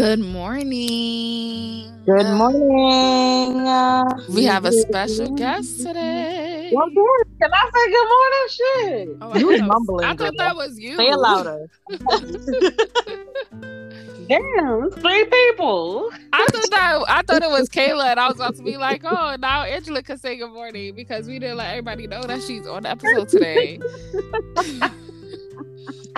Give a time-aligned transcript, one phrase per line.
[0.00, 1.92] Good morning.
[2.06, 4.06] Good morning.
[4.34, 6.70] We have a special guest today.
[6.72, 6.88] Well.
[6.88, 8.48] Can I say good morning?
[8.48, 9.18] Shit.
[9.20, 10.30] Oh, You was- mumbling, I thought girl.
[10.38, 10.96] that was you.
[10.96, 11.66] Say it louder.
[14.26, 16.10] Damn, three people.
[16.32, 19.02] I thought that I thought it was Kayla, and I was about to be like,
[19.04, 22.66] "Oh, now Angela can say good morning because we didn't let everybody know that she's
[22.66, 23.78] on the episode today."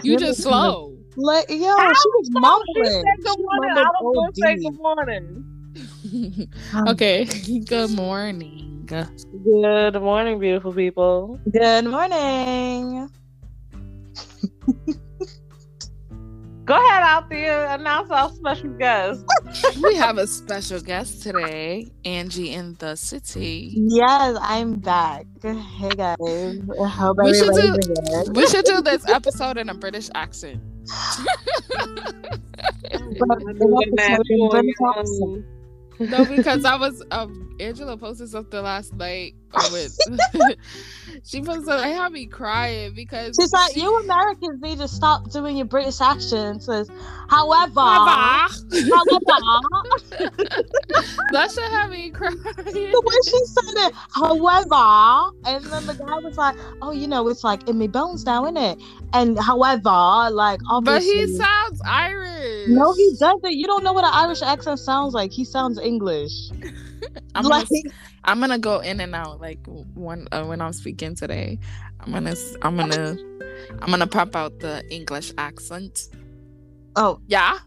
[0.04, 0.91] you just slow.
[1.16, 2.30] Like, yo, How she was
[2.74, 3.70] She said good She morning.
[3.76, 5.44] I mumbled was going to say good morning.
[6.88, 7.24] okay.
[7.66, 8.84] Good morning.
[8.86, 11.38] Good morning, beautiful people.
[11.50, 13.08] Good morning.
[16.64, 19.24] Go ahead out there announce our special guest.
[19.82, 23.72] We have a special guest today, Angie in the city.
[23.74, 25.26] Yes, I'm back.
[25.42, 26.16] Hey guys.
[26.20, 28.36] I hope We should everybody's good.
[28.36, 30.62] We should do this episode in a British accent.
[33.18, 35.44] But an episode in British accent.
[35.98, 39.34] No, because I was um Angela posted something last night
[39.70, 39.96] with
[41.24, 45.30] she posted I had me crying because She's like, she- you Americans need to stop
[45.30, 46.62] doing your British accent.
[46.62, 46.88] Says,
[47.28, 48.48] however, however,
[51.32, 52.36] that should have me crying.
[52.36, 57.28] the way she said it, however, and then the guy was like, "Oh, you know,
[57.28, 58.78] it's like in me bones now, isn't it?"
[59.12, 62.68] And however, like obviously, But he sounds Irish.
[62.68, 63.52] no, he doesn't.
[63.52, 65.32] You don't know what an Irish accent sounds like.
[65.32, 66.32] He sounds English.
[67.34, 67.94] I'm like, gonna,
[68.24, 69.58] I'm gonna go in and out like
[69.94, 71.58] when uh, when I'm speaking today.
[72.00, 73.16] I'm gonna I'm gonna
[73.80, 76.08] I'm gonna pop out the English accent.
[76.96, 77.58] oh, Yeah.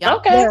[0.00, 0.14] Yeah.
[0.16, 0.42] Okay.
[0.42, 0.50] yeah.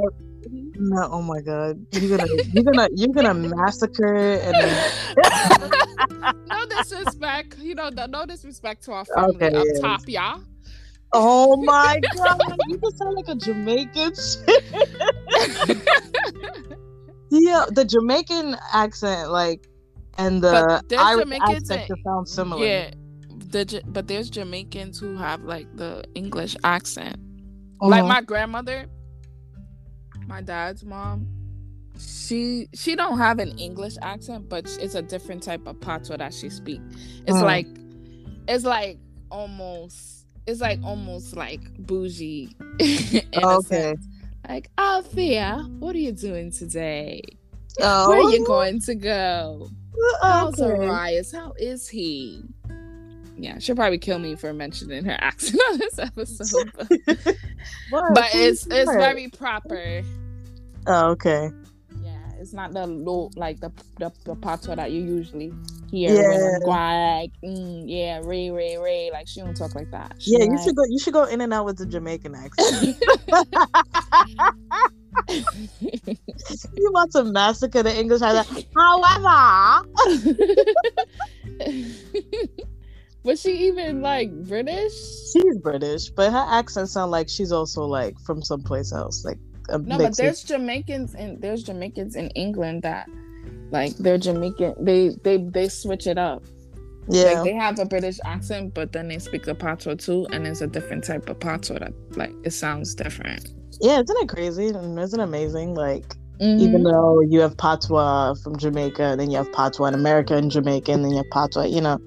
[0.75, 6.65] No, oh my God, you're gonna, you're gonna, you're gonna massacre it, and then, no
[6.65, 9.79] disrespect, you know, no, no disrespect to our family Okay, up yes.
[9.79, 10.37] top, yeah.
[11.13, 14.13] oh my God, you just sound like a Jamaican.
[17.41, 19.67] yeah, the Jamaican accent, like,
[20.17, 22.65] and the Irish Jamaicans accent that- sound similar.
[22.65, 22.91] Yeah.
[23.29, 27.17] The, but there's Jamaicans who have like the English accent.
[27.81, 28.85] Like my grandmother,
[30.27, 31.27] my dad's mom,
[31.99, 36.33] she she don't have an English accent, but it's a different type of patois that
[36.33, 36.81] she speak.
[37.27, 37.43] It's Mm.
[37.43, 37.67] like
[38.47, 38.97] it's like
[39.29, 42.55] almost it's like almost like bougie.
[43.43, 43.95] okay.
[44.47, 47.21] Like, Althea, what are you doing today?
[47.79, 49.69] Oh, Where are you going to go?
[50.21, 50.59] How's.
[50.59, 51.31] Arias?
[51.31, 52.43] How is he?
[53.37, 56.87] Yeah, she'll probably kill me for mentioning her accent on this episode, but,
[57.91, 60.03] but it's it's very proper.
[60.85, 61.49] Oh, okay.
[62.43, 65.53] It's not the low like the the, the patois that you usually
[65.89, 66.27] hear Yeah.
[66.27, 69.09] when I'm going like, mm, yeah, Ray, Ray, Ray.
[69.13, 70.13] Like she don't talk like that.
[70.19, 70.83] She Yeah, you should go.
[70.89, 72.97] You should go in and out with the Jamaican accent.
[75.29, 78.65] you want to massacre the English accent.
[78.75, 79.87] However,
[83.23, 84.91] Was she even like British?
[85.31, 89.23] she's British, but her accent sounds like she's also like from someplace else.
[89.23, 89.37] Like
[89.69, 93.09] a No, but there's Jamaicans and there's Jamaicans in England that
[93.71, 94.75] like they're Jamaican.
[94.79, 96.43] They they they switch it up.
[97.07, 97.33] yeah.
[97.33, 100.61] Like they have a British accent, but then they speak the patois too, and it's
[100.61, 103.49] a different type of patois that like it sounds different.
[103.81, 104.67] yeah, isn't it crazy?
[104.67, 105.75] And Isn't it amazing?
[105.75, 106.61] Like Mm-hmm.
[106.61, 110.49] even though you have patois from Jamaica, and then you have patois in America and
[110.49, 111.99] Jamaica, and then you have patois, you know,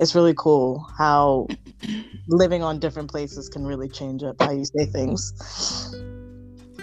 [0.00, 1.46] it's really cool how
[2.28, 5.32] living on different places can really change up how you say things.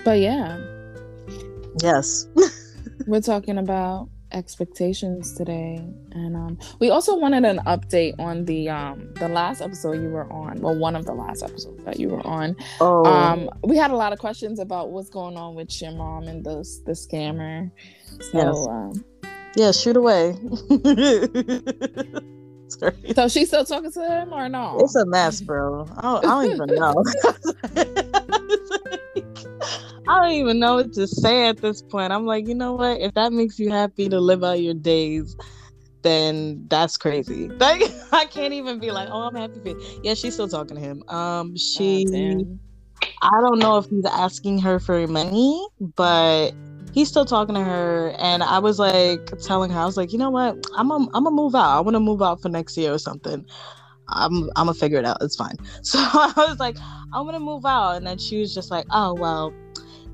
[0.03, 0.57] But yeah,
[1.81, 2.27] Yes.
[3.07, 5.75] we're talking about expectations today,
[6.11, 10.31] and um, we also wanted an update on the um the last episode you were
[10.31, 10.59] on.
[10.59, 12.55] Well, one of the last episodes that you were on.
[12.81, 13.05] Oh.
[13.05, 16.43] Um, we had a lot of questions about what's going on with your mom and
[16.43, 16.55] the
[16.85, 17.69] the scammer.
[18.31, 18.67] So, Yes.
[18.67, 19.05] um,
[19.55, 19.71] yeah.
[19.71, 20.35] Shoot away.
[22.69, 24.77] So she's still talking to him or no?
[24.79, 25.87] It's a mess, bro.
[25.97, 27.03] I don't, I don't even know.
[30.07, 32.13] I don't even know what to say at this point.
[32.13, 33.01] I'm like, you know what?
[33.01, 35.35] If that makes you happy to live out your days,
[36.01, 37.49] then that's crazy.
[37.59, 37.83] Like,
[38.13, 39.99] I can't even be like, oh, I'm happy for you.
[40.03, 41.03] Yeah, she's still talking to him.
[41.09, 42.57] Um, she, Oh.
[43.21, 46.51] I don't know if he's asking her for money, but
[46.97, 48.15] he's still talking to her.
[48.17, 50.55] And I was like telling her, I was like, you know what?
[50.75, 51.77] I'm gonna I'm gonna move out.
[51.77, 53.45] I want to move out for next year or something.
[54.09, 55.17] I'm I'm gonna figure it out.
[55.21, 55.55] It's fine.
[55.83, 56.75] So I was like,
[57.13, 59.53] I'm gonna move out, and then she was just like, oh well,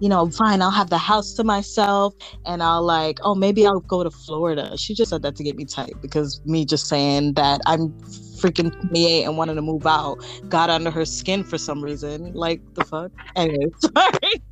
[0.01, 0.62] you know, fine.
[0.62, 2.15] I'll have the house to myself,
[2.45, 4.77] and I'll like, oh maybe I'll go to Florida.
[4.77, 7.91] She just said that to get me tight because me just saying that I'm
[8.41, 10.18] freaking 28 and wanted to move out
[10.50, 12.33] got under her skin for some reason.
[12.33, 13.12] Like the fuck.
[13.38, 14.44] Anyway, sorry.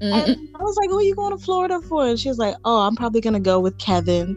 [0.00, 2.56] And I was like, "Who are you going to Florida for?" And she was like,
[2.64, 4.36] "Oh, I'm probably gonna go with Kevin."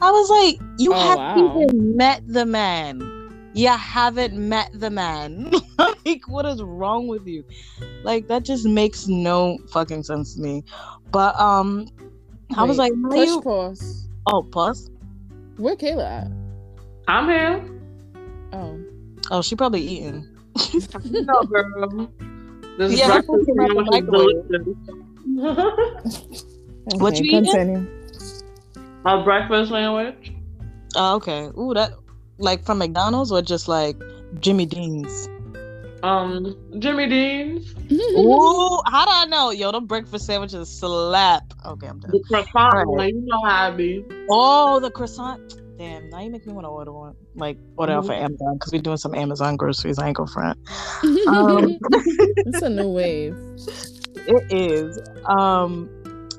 [0.00, 1.62] I was like, "You Oh, haven't wow.
[1.62, 3.50] even met the man.
[3.54, 5.52] You haven't met the man.
[5.78, 7.44] like, what is wrong with you?
[8.02, 10.64] Like, that just makes no fucking sense to me."
[11.10, 11.88] But um,
[12.56, 14.08] I was like, push you?" pause.
[14.26, 14.90] Oh, pause.
[15.56, 16.30] Where Kayla at?
[17.08, 17.70] I'm here.
[18.52, 18.78] Oh.
[19.30, 20.26] Oh, she probably eating.
[21.04, 22.10] No, girl.
[22.78, 24.66] This Yeah, breakfast came sandwich is delicious.
[27.00, 27.44] What Okay, you eating?
[27.44, 27.86] continue.
[29.04, 30.32] A breakfast sandwich.
[30.94, 31.50] Oh, okay.
[31.58, 31.92] Ooh, that
[32.38, 33.96] like from McDonald's or just like
[34.40, 35.28] Jimmy Dean's?
[36.04, 37.74] Um, Jimmy Dean's.
[37.92, 39.50] Ooh, how do I know?
[39.50, 41.52] Yo, the breakfast sandwiches slap.
[41.66, 42.12] Okay, I'm done.
[42.12, 42.86] The croissant Right.
[42.86, 43.08] one.
[43.08, 44.04] You know how I be.
[44.30, 45.40] Oh, the croissant.
[45.78, 47.14] Damn, now you make me want to order one.
[47.36, 48.22] Like order off of Mhm.
[48.24, 49.98] Amazon because we're doing some Amazon groceries.
[49.98, 50.58] I ain't go front.
[51.28, 51.78] Um,
[52.46, 53.36] it's a new wave.
[54.26, 54.98] It is.
[55.26, 55.88] Um,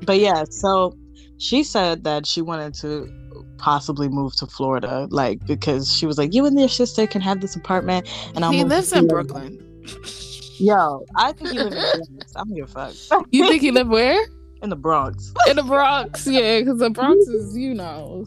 [0.05, 0.93] but yeah, so
[1.37, 3.09] she said that she wanted to
[3.57, 7.39] possibly move to Florida, like because she was like, "You and your sister can have
[7.39, 9.57] this apartment," and I'll he lives in Brooklyn.
[10.57, 12.33] Yo, I think he lives in the Bronx.
[12.35, 13.25] I don't give a fuck.
[13.31, 14.19] You think he live where?
[14.61, 18.25] In the Bronx, In the Bronx, yeah, because the Bronx is, you know.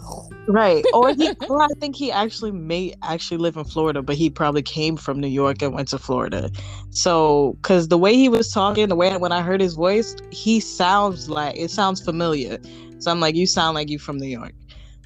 [0.48, 0.82] right?
[0.94, 4.62] Or he, or I think he actually may actually live in Florida, but he probably
[4.62, 6.50] came from New York and went to Florida.
[6.90, 10.58] So, because the way he was talking, the way when I heard his voice, he
[10.58, 12.58] sounds like it sounds familiar.
[12.98, 14.54] So I'm like, you sound like you from New York.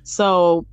[0.05, 0.65] So,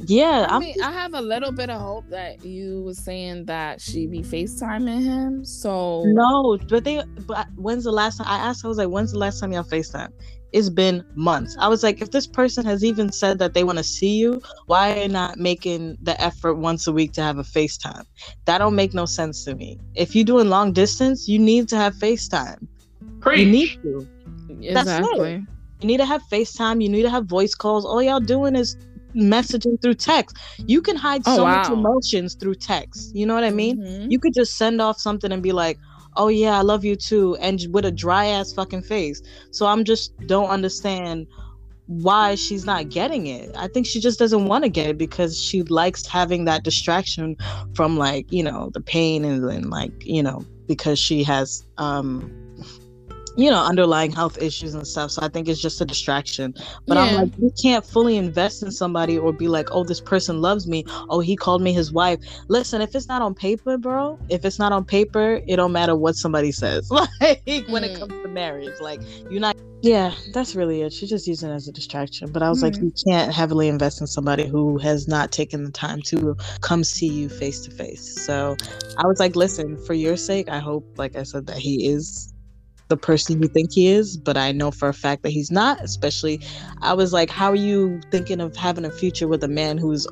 [0.00, 0.60] yeah, I I'm.
[0.60, 4.20] mean, I have a little bit of hope that you was saying that she be
[4.20, 5.44] FaceTiming him.
[5.44, 7.02] So No, but they.
[7.26, 8.64] But when's the last time I asked?
[8.64, 10.12] I was like, when's the last time y'all Facetime?
[10.52, 11.56] It's been months.
[11.58, 14.40] I was like, if this person has even said that they want to see you,
[14.66, 18.04] why are you not making the effort once a week to have a FaceTime?
[18.46, 19.78] That don't make no sense to me.
[19.94, 22.66] If you're doing long distance, you need to have FaceTime.
[23.20, 23.40] Preach.
[23.40, 24.08] You need to.
[24.72, 25.00] That's it.
[25.00, 25.46] exactly.
[25.80, 26.82] You need to have FaceTime.
[26.82, 27.84] You need to have voice calls.
[27.84, 28.76] All y'all doing is
[29.16, 30.36] messaging through text.
[30.66, 33.14] You can hide Oh, so much emotions through text.
[33.14, 33.78] You know what I mean?
[33.78, 34.10] Mhm.
[34.10, 35.78] You could just send off something and be like,
[36.16, 39.20] "Oh yeah, I love you too," and with a dry ass fucking face.
[39.50, 41.26] So I'm just don't understand
[41.86, 43.50] why she's not getting it.
[43.56, 47.34] I think she just doesn't want to get it because she likes having that distraction
[47.74, 52.30] from like you know the pain and, and like you know because she has um
[53.38, 56.54] you know underlying health issues and stuff so i think it's just a distraction.
[56.88, 60.40] But i'm like you can't fully invest in somebody or be like oh this person
[60.42, 60.84] loves me.
[61.10, 62.18] Oh he called me his wife.
[62.50, 65.96] Listen if it's not on paper bro if it's not on paper it don't matter
[65.96, 66.88] what somebody says.
[67.20, 68.00] Like when it Mm.
[68.00, 70.92] comes to marriage like you're not yeah that's really it.
[70.92, 72.32] She's just using it as a distraction.
[72.32, 72.82] But i was like Mhm.
[72.82, 77.08] you can't heavily invest in somebody who has not taken the time to come see
[77.08, 78.04] you face to face.
[78.26, 78.56] So
[78.98, 82.32] i was like listen for your sake i hope like i said that he is
[82.88, 85.82] the person you think he is, but I know for a fact that he's not.
[85.82, 86.40] Especially,
[86.82, 90.06] I was like, how are you thinking of having a future with a man who's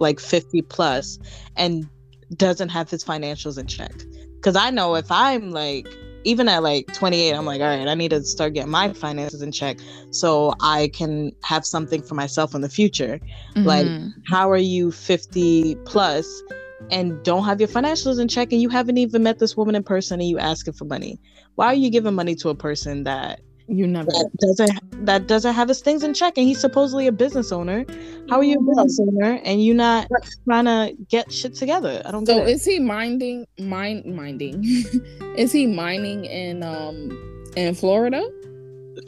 [0.00, 1.18] like 50 plus
[1.56, 1.88] and
[2.36, 3.92] doesn't have his financials in check?
[4.36, 5.86] Because I know if I'm like,
[6.24, 9.42] even at like 28, I'm like, all right, I need to start getting my finances
[9.42, 9.78] in check
[10.10, 13.20] so I can have something for myself in the future.
[13.56, 14.12] Like, Mhm.
[14.28, 16.42] How are you 50 plus
[16.90, 19.82] and don't have your financials in check and you haven't even met this woman in
[19.82, 21.18] person and you asking for money?
[21.54, 24.10] Why are you giving money to a person that you never.
[24.10, 27.84] that doesn't that doesn't have his things in check and he's supposedly a business owner?
[28.28, 30.08] How are you a business owner and you not
[30.44, 32.02] trying to get shit together?
[32.04, 34.64] I don't So is he minding mind minding?
[35.36, 37.10] is he mining in um
[37.56, 38.28] in Florida?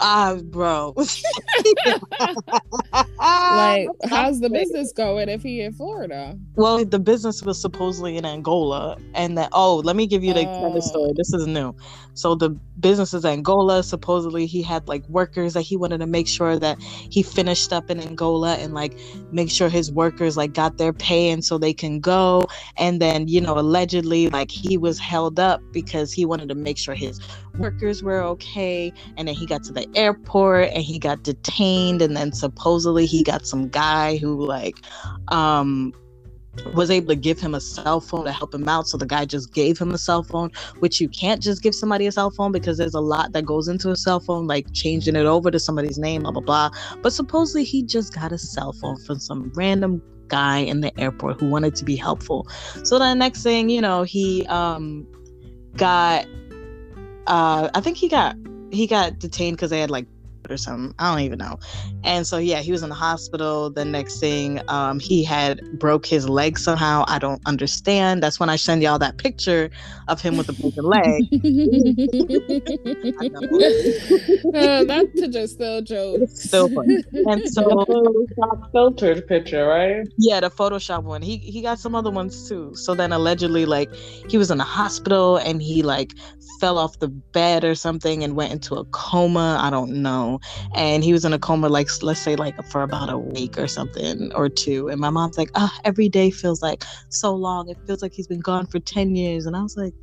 [0.01, 0.95] Ah, bro.
[3.25, 6.39] Ah, like, how's the business going if he in Florida?
[6.57, 10.43] Well, the business was supposedly in Angola, and that oh, let me give you the
[10.43, 10.85] extended Oh.
[10.85, 11.13] story.
[11.17, 11.75] This is new.
[12.15, 12.51] So the
[12.81, 13.83] business is Angola.
[13.83, 17.91] Supposedly, he had like workers that he wanted to make sure that he finished up
[17.91, 18.95] in Angola and like
[19.33, 22.47] make sure his workers like got their pay and so they can go.
[22.77, 26.79] And then you know, allegedly, like he was held up because he wanted to make
[26.79, 27.21] sure his
[27.59, 28.93] workers were okay.
[29.17, 32.03] And then he got to the airport and he got detained.
[32.03, 34.77] And then supposedly he got some guy who like
[35.29, 35.93] um
[36.75, 38.87] was able to give him a cell phone to help him out.
[38.87, 42.07] So the guy just gave him a cell phone, which you can't just give somebody
[42.07, 45.17] a cell phone because there's a lot that goes into a cell phone, like changing
[45.17, 46.71] it over to somebody's name, blah, blah, blah.
[47.03, 51.41] But supposedly he just got a cell phone from some random guy in the airport
[51.41, 52.49] who wanted to be helpful.
[52.85, 55.07] So the next thing, you know, he um
[55.77, 56.27] got
[57.27, 58.37] uh I think he got
[58.71, 60.07] he got detained because they had like
[60.51, 60.95] or something.
[60.99, 61.59] I don't even know.
[62.03, 63.71] And so yeah, he was in the hospital.
[63.71, 67.05] The next thing, um, he had broke his leg somehow.
[67.09, 68.23] I don't understand.
[68.23, 69.71] That's when I send y'all that picture
[70.09, 71.25] of him with a broken leg.
[74.55, 76.21] uh, that picture still joke.
[76.23, 77.03] It's still funny.
[77.13, 80.07] And so Photoshop filtered picture, right?
[80.19, 81.23] yeah, the Photoshop one.
[81.23, 82.75] He he got some other ones too.
[82.75, 83.91] So then allegedly, like
[84.29, 86.13] he was in the hospital and he like
[86.61, 89.59] fell off the bed or something and went into a coma.
[89.61, 90.34] I don't know.
[90.75, 93.67] And he was in a coma like let's say like for about a week or
[93.69, 94.89] something or two.
[94.89, 97.69] And my mom's like, ah, every day feels like so long.
[97.69, 99.47] It feels like he's been gone for ten years.
[99.47, 99.95] And I was like,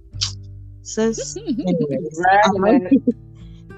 [0.84, 3.16] sis, anyways, Dragging I'm- it.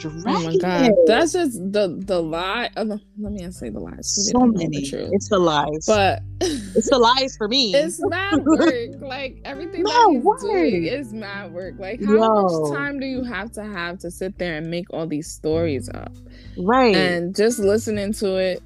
[0.06, 2.70] Oh my god, that's just the the lie.
[2.76, 4.14] The, let me not say the lies.
[4.14, 4.90] so they so don't know many.
[4.90, 5.10] The.
[5.12, 5.86] It's the lies.
[5.86, 7.74] but it's the lies for me.
[7.76, 8.90] it's mad work.
[9.00, 10.42] Like everything that he's work.
[10.42, 11.76] doing is mad work.
[11.78, 12.42] Like how Yo.
[12.42, 15.90] much time do you have to have to sit there and make all these stories
[15.90, 16.12] up?
[16.58, 16.96] Right.
[16.96, 18.62] And just listening to it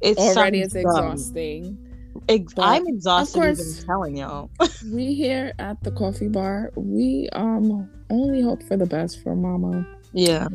[0.00, 1.78] it's already is exhausting.
[2.28, 4.50] Ex- I'm exhausted of course- even telling y'all.
[4.92, 9.86] We here at the coffee bar, we um only hope for the best for Mama.
[10.12, 10.48] Yeah.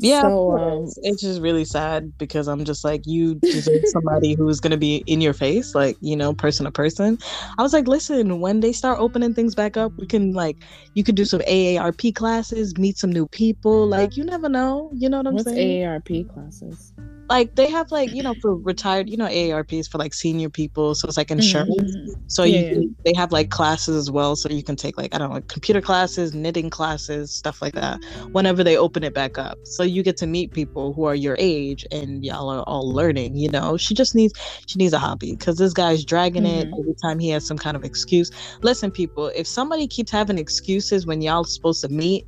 [0.00, 4.60] Yeah, So, um, it's just really sad because I'm just like, you deserve somebody who's
[4.60, 7.18] gonna be in your face, like you know, person to person.
[7.58, 10.56] I was like, listen, when they start opening things back up, we can like,
[10.94, 13.86] you could do some AARP classes, meet some new people.
[13.86, 14.90] Like, you never know.
[14.94, 15.82] You know what I'm What's saying?
[15.82, 16.92] AARP classes?
[17.30, 20.50] Like they have like you know for retired, you know, AARP is for like senior
[20.50, 21.96] people, so it's like insurance.
[21.96, 22.14] Mhm.
[22.28, 22.88] So Yeah, you yeah.
[23.04, 25.48] they have like classes as well, so you can take like I don't know, like
[25.48, 28.00] computer classes, knitting classes, stuff like that.
[28.32, 31.36] Whenever they open it back up, so you get to meet people who are your
[31.38, 33.36] age, and y'all are all learning.
[33.36, 34.34] You know, she just needs
[34.66, 36.80] she needs a hobby because this guy's dragging it Mhm.
[36.80, 38.30] every time he has some kind of excuse.
[38.62, 42.26] Listen, people, if somebody keeps having excuses when y'all supposed to meet,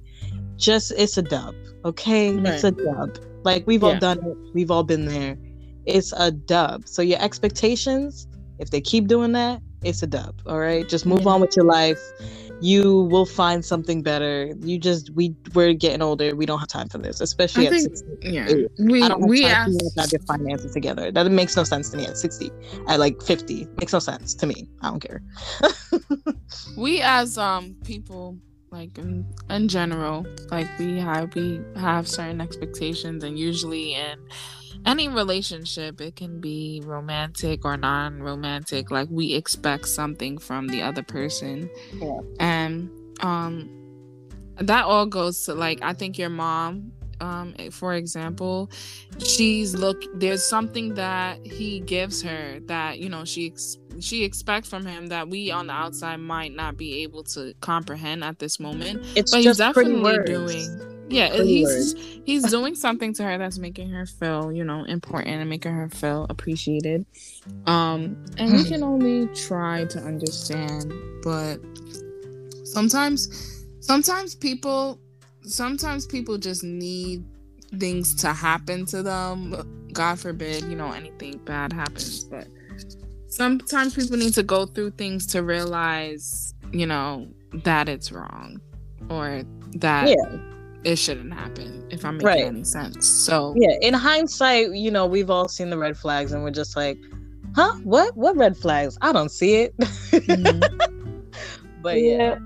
[0.57, 1.55] just it's a dub,
[1.85, 2.31] okay?
[2.45, 3.19] It's a dub.
[3.45, 5.37] Like we've all done it, we've all been there.
[5.87, 6.89] It's a dub.
[6.89, 10.41] So your expectations, if they keep doing that, it's a dub.
[10.47, 12.01] All right, just move on with your life.
[12.61, 14.53] You will find something better.
[14.61, 16.37] You just we we're getting older.
[16.37, 18.07] We don't have time for this, especially I at think- 60.
[18.23, 18.71] Yeah, Ew.
[18.79, 19.79] we I don't have we time asked.
[19.97, 21.13] to have your finances together.
[21.13, 22.51] That makes no sense to me at 60.
[22.89, 24.69] At like 50, makes no sense to me.
[24.83, 25.23] I don't care.
[26.77, 28.39] we as um people
[28.73, 34.19] like in, in general like we have we have certain expectations and usually in
[34.87, 41.03] any relationship it can be romantic or non-romantic like we expect something from the other
[41.03, 42.19] person Yeah.
[42.41, 43.69] and um
[44.57, 48.71] that all goes to like i think your mom um for example
[49.25, 54.69] she's look there's something that he gives her that you know she ex- she expects
[54.69, 58.59] from him that we on the outside might not be able to comprehend at this
[58.59, 59.05] moment.
[59.17, 61.95] It's but he's just pretty definitely doing yeah Pretty he's
[62.25, 65.89] he's doing something to her that's making her feel you know important and making her
[65.89, 67.05] feel appreciated.
[67.67, 71.59] Um and we can only try to understand but
[72.65, 74.99] sometimes sometimes people
[75.43, 77.25] sometimes people just need
[77.79, 79.91] things to happen to them.
[79.93, 82.47] God forbid you know anything bad happens but
[83.33, 87.27] sometimes people need to go through things to realize you know
[87.65, 88.61] that it's wrong
[89.09, 89.43] or
[89.77, 90.39] that Yeah.
[90.85, 92.45] it shouldn't happen if i'm making Right.
[92.45, 96.43] any sense so Yeah, in hindsight, you know, we've all seen the red flags and
[96.45, 96.99] we're just like,
[97.55, 97.73] huh?
[97.85, 98.17] What?
[98.17, 98.97] What red flags?
[99.01, 99.77] I don't see it.
[99.79, 100.61] mhm.
[101.83, 102.39] but yeah.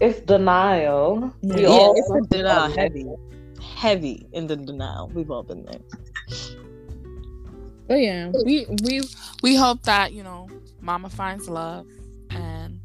[0.00, 1.32] It's denial.
[1.42, 3.06] We Yeah, all it's a denial heavy.
[3.60, 5.10] Heavy in the denial.
[5.14, 5.80] We've all been there.
[7.88, 9.00] but yeah we we
[9.42, 10.48] we hope that you know
[10.80, 11.86] mama finds love
[12.30, 12.80] and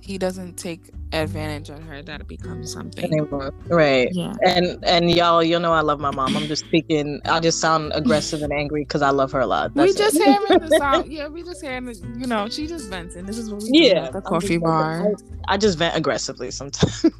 [0.00, 3.52] he doesn't take advantage of her that it becomes something Anymore.
[3.68, 4.08] Right.
[4.12, 6.34] yeah And and y'all, you know I love my mom.
[6.36, 7.20] I'm just speaking.
[7.26, 9.74] I just sound aggressive and angry because I love her a lot.
[9.74, 10.22] we just it.
[10.24, 11.12] hearing the sound.
[11.12, 13.26] Yeah, we just hearing the, you know, she just vents venting.
[13.26, 15.12] This is what we do Yeah, at the coffee just- bar.
[15.48, 17.02] I just vent aggressively sometimes.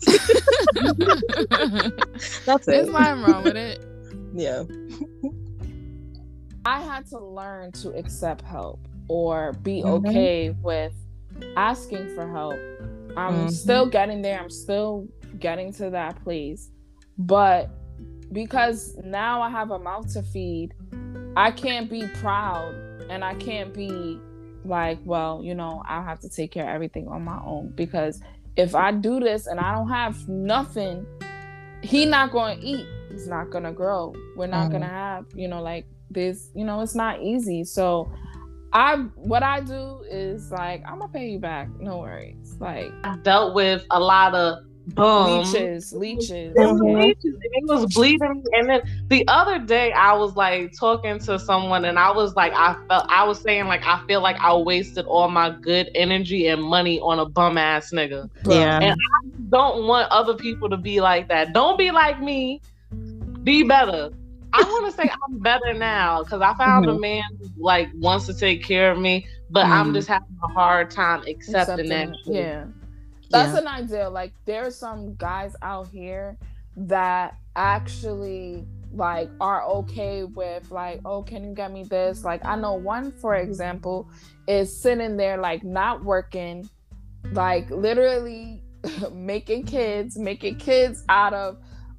[2.46, 2.92] That's There's it.
[2.92, 3.84] nothing wrong with it.
[4.34, 4.64] Yeah.
[6.64, 10.06] I had to learn to accept help or be Mhm.
[10.06, 10.92] okay with
[11.56, 12.58] asking for help.
[13.16, 13.50] I'm Mhm.
[13.50, 14.38] still getting there.
[14.40, 15.06] I'm still
[15.38, 16.70] getting to that place.
[17.18, 17.68] But
[18.32, 20.72] because now I have a mouth to feed,
[21.36, 22.74] I can't be proud
[23.10, 24.18] and I can't be
[24.64, 28.20] like, well, you know, I'll have to take care of everything on my own because
[28.56, 31.04] if I do this and I don't have nothing,
[31.82, 32.86] he not going to eat.
[33.10, 34.14] He's not going to grow.
[34.36, 34.70] We're not Mhm.
[34.70, 37.64] going to have, you know, like this, you know, it's not easy.
[37.64, 38.10] So
[38.72, 41.68] I what I do is like I'm going to pay you back.
[41.78, 42.56] No worries.
[42.58, 45.44] Like I've dealt with a lot of boom.
[45.44, 46.54] leeches, leeches.
[46.56, 47.04] It was Mhm.
[47.04, 48.42] leeches, it was bleeding.
[48.54, 52.52] And then the other day, I was like talking to someone, and I was like,
[52.54, 56.48] I felt, I was saying like, I feel like I wasted all my good energy
[56.48, 58.28] and money on a bum ass nigga.
[58.46, 58.78] Yeah.
[58.80, 61.52] And I Don't want other people to be like that.
[61.52, 62.60] Don't be like me.
[63.44, 64.10] Be better.
[64.54, 68.26] I want to say I'm better now because I found a man who like wants
[68.26, 69.94] to take care of me, but I'm Mhm.
[69.94, 72.08] just having a hard time accepting, that.
[72.08, 72.16] Accepting it.
[72.26, 72.34] shit.
[72.34, 72.64] Yeah.
[73.30, 73.60] That's Yeah.
[73.60, 74.10] an idea.
[74.10, 76.36] Like there are some guys out here
[76.76, 82.24] that actually like are okay with like, oh, can you get me this?
[82.24, 84.10] Like I know one, for example,
[84.46, 86.68] is sitting there like not working,
[87.32, 88.62] like literally
[89.12, 91.56] making kids, making kids out of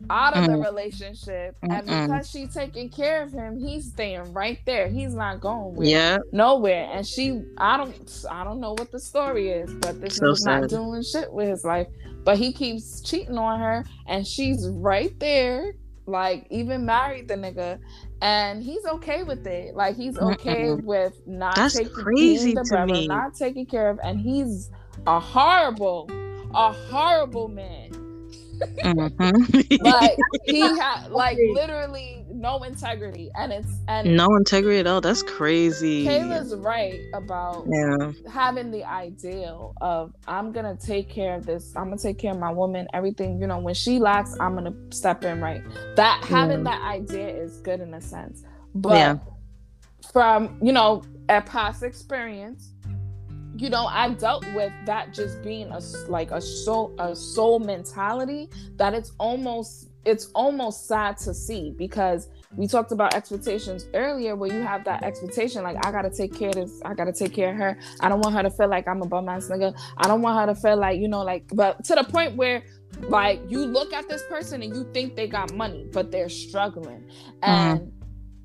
[0.09, 0.63] out of the Mm.
[0.65, 1.55] relationship.
[1.61, 2.07] And Mm-mm.
[2.07, 4.87] because she's taking care of him, he's staying right there.
[4.87, 6.17] He's not going with Yeah.
[6.31, 10.31] nowhere and she i don't i don't know what the story is but this So
[10.31, 11.87] is not doing shit with his life
[12.23, 15.73] but he keeps cheating on her and she's right there
[16.05, 17.79] like even married the nigga
[18.21, 20.83] and he's okay with it like he's okay Mm-mm.
[20.83, 23.07] with not That's taking crazy the to brother, me.
[23.07, 24.69] not taking care of and he's
[25.07, 26.09] a horrible
[26.53, 27.89] a horrible man
[28.83, 29.83] Mhm.
[29.83, 35.01] like he had like literally no integrity and it's and no integrity at all.
[35.01, 36.05] That's crazy.
[36.05, 38.11] Kayla's right about Yeah.
[38.31, 41.73] having the ideal of I'm gonna take care of this.
[41.75, 42.87] I'm gonna take care of my woman.
[42.93, 43.59] Everything you know.
[43.59, 45.39] When she lacks, I'm gonna step in.
[45.41, 45.61] Right.
[45.95, 48.43] That having that idea is good in a sense,
[48.75, 49.17] but Yeah.
[50.11, 52.72] from you know a past experience,
[53.55, 58.49] you know i've dealt with that just being a like a soul a soul mentality
[58.77, 64.51] that it's almost it's almost sad to see because we talked about expectations earlier where
[64.51, 66.81] you have that expectation like i gotta take care of this.
[66.83, 67.79] I gotta take care of her.
[68.01, 69.77] I don't want her to feel like i'm a bum ass nigga.
[69.97, 72.63] I don't want her to feel like you know like but to the point where
[73.01, 77.01] like you look at this person and you think they got money but they're struggling.
[77.01, 77.43] Mm-hmm.
[77.43, 77.91] And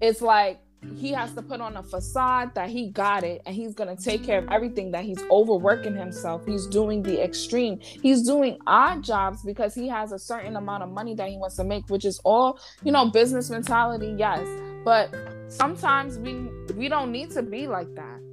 [0.01, 0.61] it's like
[0.97, 4.03] he has to put on a facade that he got it and he's going to
[4.03, 6.45] take care of everything that he's overworking himself.
[6.47, 7.79] He's doing the extreme.
[7.81, 11.57] He's doing odd jobs because he has a certain amount of money that he wants
[11.57, 14.47] to make which is all you know business mentality yes.
[14.85, 15.15] But
[15.49, 16.35] sometimes we
[16.75, 18.28] we don't need to be like that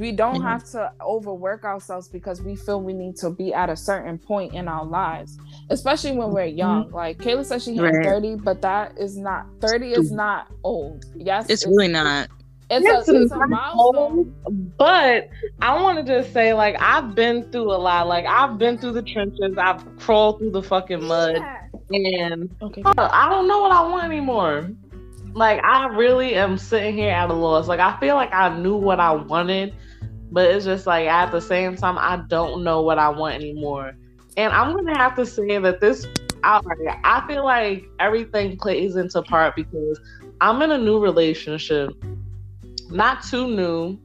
[0.00, 0.42] we don't Mhm.
[0.42, 4.54] have to overwork ourselves because we feel we need to be at a certain point
[4.54, 8.04] in our lives especially when we're young like kayla said she hit Right.
[8.04, 12.28] 30 but that is not 30 is not old yes It's really not.
[12.70, 14.34] it's Yes, a, it's it's a not milestone
[14.78, 15.28] But
[15.60, 18.06] I want to just say, like, I've been through a lot.
[18.06, 19.58] Like, I've been through the trenches.
[19.58, 21.36] I've crawled through the fucking mud,
[21.90, 24.70] and okay uh, I don't know what I want anymore.
[25.32, 27.68] Like, I really am sitting here at a loss.
[27.68, 29.74] Like, I feel like I knew what I wanted,
[30.30, 33.92] but it's just like at the same time, I don't know what I want anymore.
[34.36, 36.06] And I'm gonna have to say that this,
[36.42, 36.60] I,
[37.04, 40.00] I feel like everything plays into part because
[40.40, 41.90] I'm in a new relationship,
[42.90, 43.98] not too new.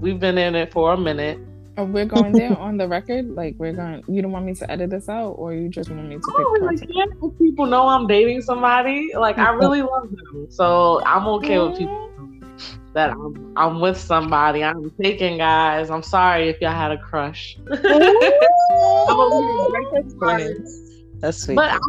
[0.00, 1.38] We've been in it for a minute.
[1.76, 3.34] Are we going there on the record?
[3.34, 4.04] Like we're going.
[4.06, 6.18] You don't want me to edit this out, or you just want me to I
[6.20, 7.20] don't pick oh, really content?
[7.20, 9.10] care if people know I'm dating somebody.
[9.16, 12.10] Like I really love them, so I'm okay with people
[12.92, 14.62] that I'm I'm with somebody.
[14.62, 15.90] I'm taking guys.
[15.90, 17.58] I'm sorry if y'all had a crush.
[17.70, 20.83] I'm over here breaking hearts.
[21.20, 21.56] That's sweet.
[21.56, 21.80] But I'm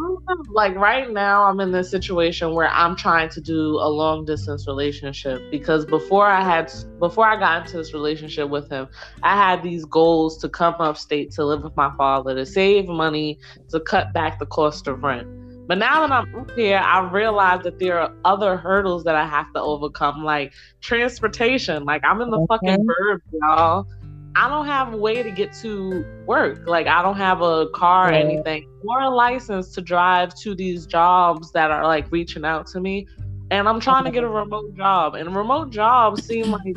[0.52, 4.66] like right now, I'm in this situation where I'm trying to do a long distance
[4.66, 8.88] relationship because before I had before I got into this relationship with him,
[9.22, 13.38] I had these goals to come upstate to live with my father, to save money,
[13.70, 15.26] to cut back the cost of rent.
[15.68, 19.26] But now that I'm up here, I realize that there are other hurdles that I
[19.26, 21.84] have to overcome, like transportation.
[21.84, 22.82] Like I'm in the fucking Okay.
[22.84, 23.86] burbs, y'all.
[24.38, 26.66] I don't have a way to get to work.
[26.66, 30.84] Like I don't have a car or anything or a license to drive to these
[30.86, 33.06] jobs that are like reaching out to me.
[33.50, 35.14] And I'm trying to get a remote job.
[35.14, 36.76] And remote jobs seem like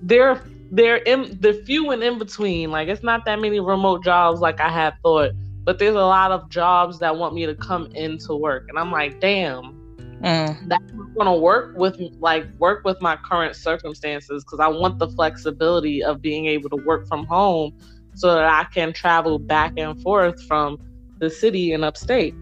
[0.00, 2.70] they're they're in the few and in between.
[2.70, 5.32] Like it's not that many remote jobs like I had thought.
[5.64, 8.70] But there's a lot of jobs that want me to come into work.
[8.70, 9.79] And I'm like, damn,
[10.22, 10.68] Mm.
[10.68, 15.08] that's not gonna work with like work with my current circumstances because I want the
[15.08, 17.72] flexibility of being able to work from home
[18.14, 20.78] so that I can travel back and forth from
[21.18, 22.34] the city and upstate.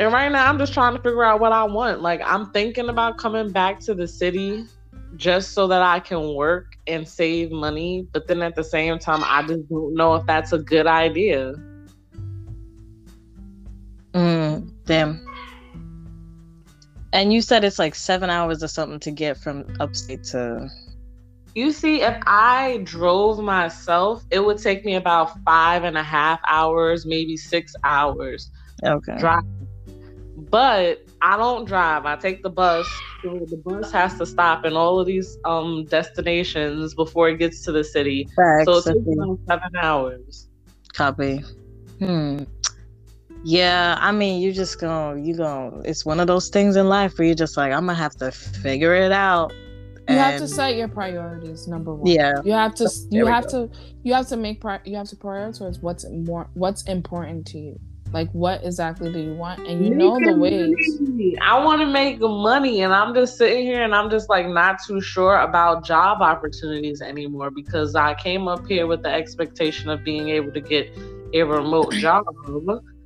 [0.00, 2.02] And right now I'm just trying to figure out what I want.
[2.02, 4.64] Like I'm thinking about coming back to the city
[5.14, 9.22] just so that I can work and save money, but then at the same time
[9.24, 11.54] I just don't know if that's a good idea.
[14.12, 14.72] Mm.
[14.86, 15.25] Damn.
[17.12, 20.70] And you said it's like seven hours or something to get from upstate to
[21.54, 26.40] You see, if I drove myself, it would take me about five and a half
[26.46, 28.50] hours, maybe six hours.
[28.84, 29.16] Okay.
[29.18, 29.42] Drive.
[30.50, 32.04] But I don't drive.
[32.04, 32.86] I take the bus.
[33.22, 37.62] So the bus has to stop in all of these um destinations before it gets
[37.64, 38.28] to the city.
[38.36, 38.64] Facts.
[38.66, 40.48] So it takes about seven hours.
[40.92, 41.42] Copy.
[41.98, 42.44] Hmm.
[43.44, 45.80] Yeah, I mean, you just gonna you gonna.
[45.84, 48.30] It's one of those things in life where you're just like, I'm gonna have to
[48.32, 49.52] figure it out.
[50.08, 51.66] You have to set your priorities.
[51.66, 52.06] Number one.
[52.10, 52.34] Yeah.
[52.44, 52.84] You have to.
[53.10, 53.66] There You have go.
[53.66, 53.74] to.
[54.04, 54.60] You have to make.
[54.60, 56.48] Pri- you have to prioritize what's more.
[56.54, 57.80] What's important to you.
[58.12, 61.00] Like what exactly do you want, and you know the Making ways.
[61.00, 61.36] money.
[61.40, 64.78] I want to make money, and I'm just sitting here, and I'm just like not
[64.86, 70.04] too sure about job opportunities anymore because I came up here with the expectation of
[70.04, 70.88] being able to get
[71.34, 72.24] a remote job.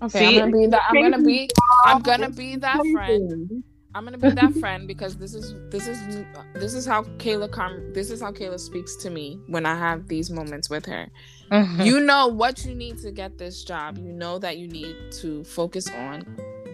[0.02, 0.82] Okay, See, I'm gonna be that.
[0.88, 1.50] I'm gonna be.
[1.84, 3.64] I'm gonna be that friend.
[3.94, 7.92] I'm gonna be that friend because this is this is this is how Kayla com-
[7.92, 11.08] this is how Kayla speaks to me when I have these moments with her.
[11.50, 11.84] Mhm.
[11.84, 13.98] You know what you need to get this job.
[13.98, 16.24] You know that you need to focus on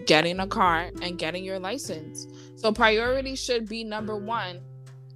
[0.05, 2.27] getting a car and getting your license.
[2.55, 4.59] So priority should be number 1.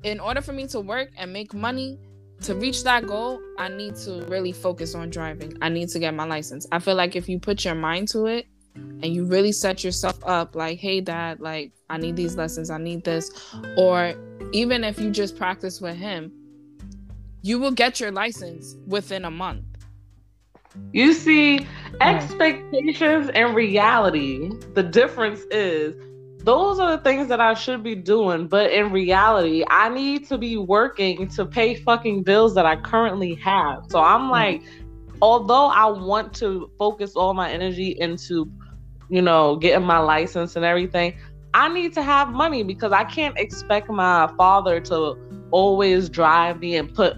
[0.03, 1.99] In order for me to work and make money
[2.41, 5.57] to reach that goal, I need to really focus on driving.
[5.61, 6.65] I need to get my license.
[6.71, 10.17] I feel like if you put your mind to it and you really set yourself
[10.25, 13.31] up like, "Hey dad, like I need these lessons, I need this."
[13.77, 14.13] Or
[14.53, 16.31] even if you just practice with him,
[17.41, 19.65] you will get your license within a month.
[20.93, 21.67] You see,
[21.99, 25.95] expectations and reality, the difference is
[26.43, 28.47] those are the things that I should be doing.
[28.47, 33.35] But in reality, I need to be working to pay fucking bills that I currently
[33.35, 33.85] have.
[33.89, 34.31] So I'm mm-hmm.
[34.31, 34.63] like,
[35.21, 38.51] although I want to focus all my energy into,
[39.09, 41.17] you know, getting my license and everything,
[41.53, 45.17] I need to have money because I can't expect my father to
[45.51, 47.17] always drive me and put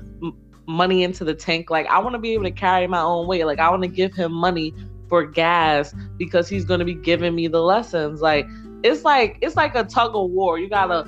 [0.67, 1.69] money into the tank.
[1.69, 3.45] Like I want to be able to carry my own weight.
[3.45, 4.73] Like I want to give him money
[5.07, 8.21] for gas because he's going to be giving me the lessons.
[8.21, 8.47] Like
[8.83, 10.59] it's like it's like a tug of war.
[10.59, 11.05] You gotta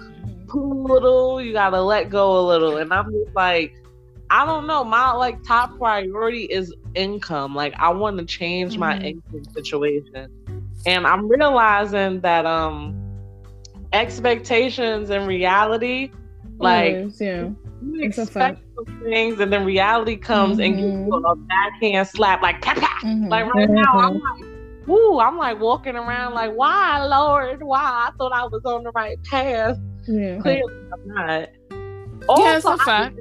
[0.47, 3.73] pull a little, you gotta let go a little, and I'm just like,
[4.29, 4.83] I don't know.
[4.83, 7.53] My like top priority is income.
[7.53, 9.03] Like I want to change my Mhm.
[9.05, 10.29] income situation,
[10.85, 12.95] and I'm realizing that um
[13.93, 16.11] expectations and reality,
[16.59, 17.49] like Yes, yeah.
[17.81, 22.61] you expect some things, and then reality comes and gives you a backhand slap, like
[22.61, 23.01] tap tap.
[23.03, 23.29] Mhm.
[23.29, 24.45] Like right now, I'm like,
[24.87, 28.07] woo, I'm like walking around like, why, Lord, why?
[28.09, 29.77] I thought I was on the right path.
[30.07, 30.39] yeah.
[30.39, 31.49] Clearly, I'm not.
[32.37, 33.19] Yeah, it's a I- fact.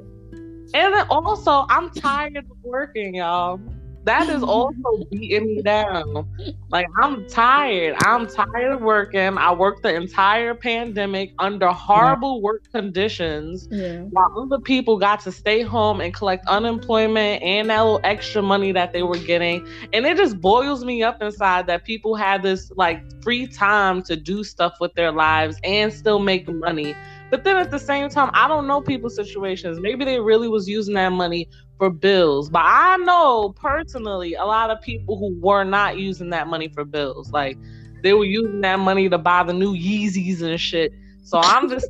[0.73, 3.59] and then also, I'm tired of working, y'all.
[4.05, 4.75] That is also
[5.11, 6.27] beating me down.
[6.69, 7.95] Like I'm tired.
[8.05, 9.37] I'm tired of working.
[9.37, 14.01] I worked the entire pandemic under horrible work conditions Yeah.
[14.11, 18.71] while other people got to stay home and collect unemployment and that little extra money
[18.73, 19.65] that they were getting.
[19.93, 24.15] And it just boils me up inside that people had this like free time to
[24.15, 26.95] do stuff with their lives and still make money.
[27.31, 29.79] But then at the same time, I don't know people's situations.
[29.81, 32.49] Maybe they really was using that money for bills.
[32.49, 36.85] But I know personally a lot of people who were not using that money for
[36.85, 37.31] bills.
[37.31, 37.57] Like
[38.03, 40.93] they were using that money to buy the new Yeezys and shit.
[41.23, 41.87] So I'm just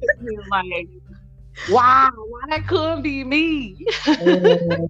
[0.52, 0.88] like
[1.70, 3.76] Wow, why that couldn't be me?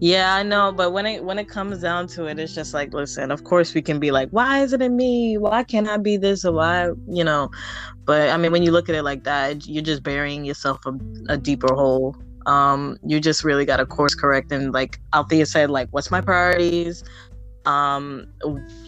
[0.00, 2.94] yeah, I know, but when it when it comes down to it, it's just like,
[2.94, 5.36] listen, of course we can be like, why is it in me?
[5.36, 7.50] Why can't I be this or why, you know?
[8.06, 10.98] But I mean, when you look at it like that, you're just burying yourself a,
[11.28, 12.16] a deeper hole.
[12.50, 16.20] Um, you just really got to course correct and like Althea said, like, what's my
[16.20, 17.04] priorities?
[17.64, 18.26] Um,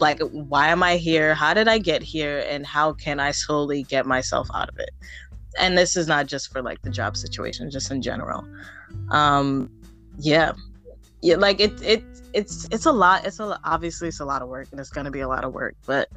[0.00, 1.32] like, why am I here?
[1.34, 2.44] How did I get here?
[2.48, 4.90] And how can I slowly get myself out of it?
[5.60, 8.44] And this is not just for like the job situation, just in general.
[9.10, 9.70] Um,
[10.18, 10.54] yeah,
[11.22, 12.02] yeah like it it
[12.34, 15.04] it's it's a lot it's a obviously it's a lot of work and it's going
[15.04, 16.08] to be a lot of work but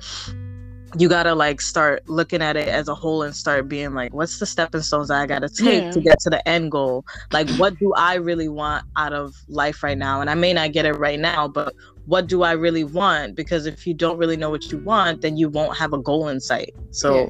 [0.98, 4.14] you got to like start looking at it as a whole and start being like
[4.14, 5.92] what's the stepping stones i got to take Yeah.
[5.92, 7.04] to get to the end goal?
[7.32, 10.22] Like what do i really want out of life right now?
[10.22, 11.74] And i may not get it right now but
[12.06, 13.36] what do i really want?
[13.36, 16.28] Because if you don't really know what you want then you won't have a goal
[16.28, 16.74] in sight.
[16.92, 17.30] So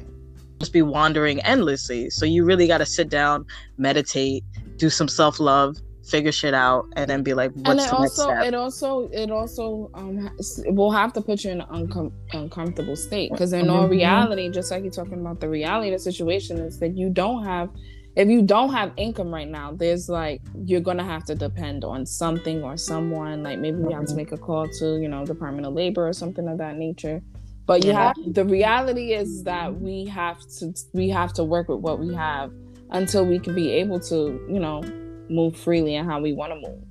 [0.60, 2.10] just be wandering endlessly.
[2.10, 3.44] So you really got to sit down
[3.78, 4.44] meditate
[4.78, 5.76] do some self-love
[6.06, 8.54] figure shit out and then be like what's and it the next also step it
[8.54, 12.94] also it also um has- it will have to put you in an uncom- uncomfortable
[12.96, 13.90] state because in all Mhm.
[13.90, 17.42] reality just like you're talking about the reality of the situation is that you don't
[17.44, 17.68] have
[18.14, 22.06] if you don't have income right now there's like you're gonna have to depend on
[22.06, 24.16] something or someone like maybe you have to Mhm.
[24.22, 27.20] make a call to you know department of labor or something of that nature
[27.66, 28.12] but you Yeah.
[28.14, 32.14] have the reality is that we have to we have to work with what we
[32.14, 32.52] have
[32.92, 34.82] until we can be able to you know
[35.28, 36.82] move freely and how we want to move.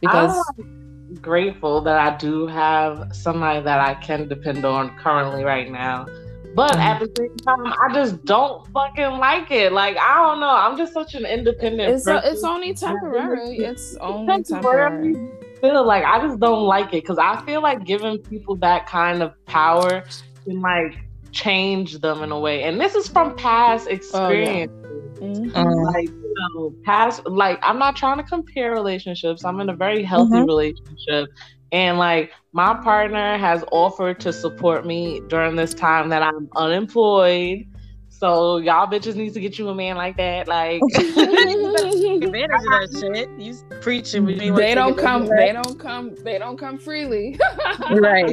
[0.00, 5.70] Because I'm grateful that I do have somebody that I can depend on currently right
[5.70, 6.06] now.
[6.54, 6.80] But mm-hmm.
[6.80, 9.72] at the same time, I just don't fucking like it.
[9.72, 10.48] Like I don't know.
[10.48, 11.92] I'm just such an independent.
[11.92, 13.58] It's, a, it's only temporary.
[13.58, 15.14] It's only temporary.
[15.60, 19.22] Feel like I just don't like it because I feel like giving people that kind
[19.22, 20.04] of power
[20.44, 20.96] can like
[21.32, 22.62] change them in a way.
[22.62, 24.72] And this is from past experience.
[24.74, 24.85] Oh, yeah.
[25.20, 25.84] Mm-hmm.
[25.84, 29.44] Like you know, past like I'm not trying to compare relationships.
[29.44, 30.46] I'm in a very healthy mm-hmm.
[30.46, 31.28] relationship.
[31.72, 37.66] And like my partner has offered to support me during this time that I'm unemployed.
[38.08, 40.48] So y'all bitches need to get you a man like that.
[40.48, 43.30] Like advantage of that shit.
[43.38, 44.26] You preaching.
[44.26, 45.26] They don't come.
[45.26, 46.14] They don't come.
[46.22, 47.38] They don't come freely.
[47.90, 48.30] right.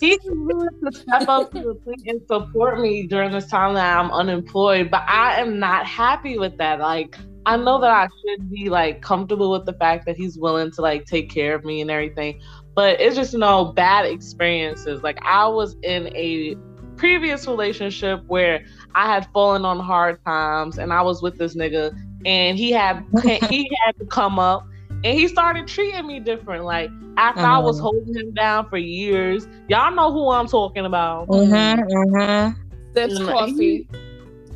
[0.00, 3.98] He's willing to step up to the plate and support me during this time that
[3.98, 6.80] I'm unemployed, but I am not happy with that.
[6.80, 10.70] Like I know that I should be like comfortable with the fact that he's willing
[10.72, 12.40] to like take care of me and everything,
[12.74, 15.02] but it's just you know bad experiences.
[15.02, 16.56] Like I was in a
[16.96, 21.96] previous relationship where I had fallen on hard times and I was with this nigga
[22.26, 23.04] and he had
[23.48, 24.66] he had to come up
[25.04, 26.64] and he started treating me different.
[26.64, 27.90] Like after I was uh-huh.
[27.90, 31.28] holding him down for years, y'all know who I'm talking about.
[31.28, 32.60] Mm-hmm, mm-hmm.
[32.92, 33.88] That's coffee.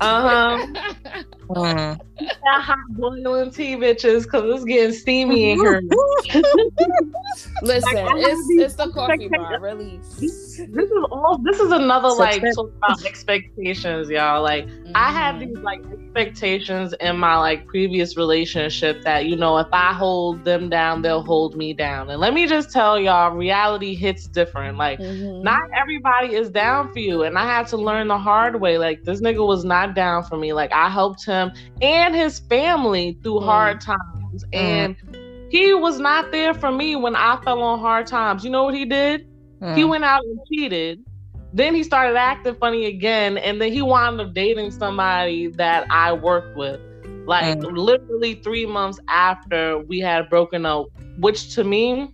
[0.01, 1.23] Uh huh.
[1.49, 2.01] mm.
[2.19, 5.83] That hot boiling tea, bitches, because it's getting steamy in here.
[7.63, 9.59] Listen, like, it's it's the coffee bar.
[9.61, 11.39] Really, this is all.
[11.39, 14.43] This is another so like talk about expectations, y'all.
[14.43, 14.93] Like mm-hmm.
[14.95, 19.93] I have these like expectations in my like previous relationship that you know if I
[19.93, 22.11] hold them down, they'll hold me down.
[22.11, 24.79] And let me just tell y'all, reality hits different.
[24.79, 25.43] Like mm-hmm.
[25.43, 28.79] not everybody is down for you, and I had to learn the hard way.
[28.79, 30.53] Like this nigga was not down for me.
[30.53, 31.34] Like I helped him
[31.83, 33.45] and his family through mm.
[33.45, 34.45] hard times.
[34.53, 34.55] Mm.
[34.55, 34.97] And
[35.51, 38.45] he was not there for me when I fell on hard times.
[38.45, 39.27] You know what he did?
[39.61, 39.77] Mm.
[39.77, 41.05] He went out and cheated.
[41.53, 43.39] Then he started acting funny again.
[43.39, 46.81] And then he wound up dating somebody that I worked with.
[47.27, 47.77] Like mm.
[47.77, 50.87] literally three months after we had broken up,
[51.19, 52.13] which to me,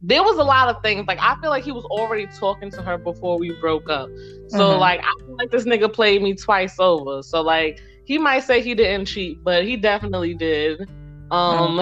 [0.00, 1.06] there was a lot of things.
[1.08, 4.08] Like I feel like he was already talking to her before we broke up.
[4.48, 4.80] So mm-hmm.
[4.80, 7.22] like I feel like this nigga played me twice over.
[7.22, 10.88] So like he might say he didn't cheat, but he definitely did.
[11.30, 11.78] Um,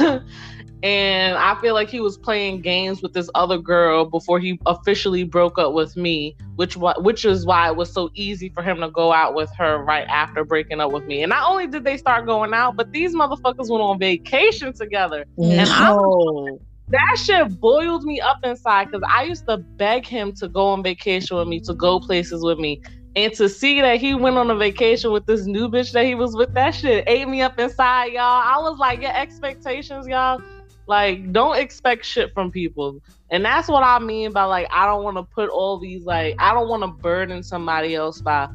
[0.82, 5.22] and I feel like he was playing games with this other girl before he officially
[5.22, 8.90] broke up with me, which which is why it was so easy for him to
[8.90, 11.22] go out with her right after breaking up with me.
[11.22, 15.26] And not only did they start going out, but these motherfuckers went on vacation together.
[15.36, 15.48] No.
[15.48, 20.48] And I, that shit boiled me up inside because I used to beg him to
[20.48, 22.80] go on vacation with me, to go places with me.
[23.16, 26.14] And to see that he went on a vacation with this new bitch that he
[26.14, 28.22] was with, that shit ate me up inside, y'all.
[28.22, 30.40] I was like, your expectations, y'all,
[30.86, 33.00] like, don't expect shit from people.
[33.30, 36.34] And that's what I mean by like, I don't want to put all these, like,
[36.38, 38.48] I don't want to burden somebody else by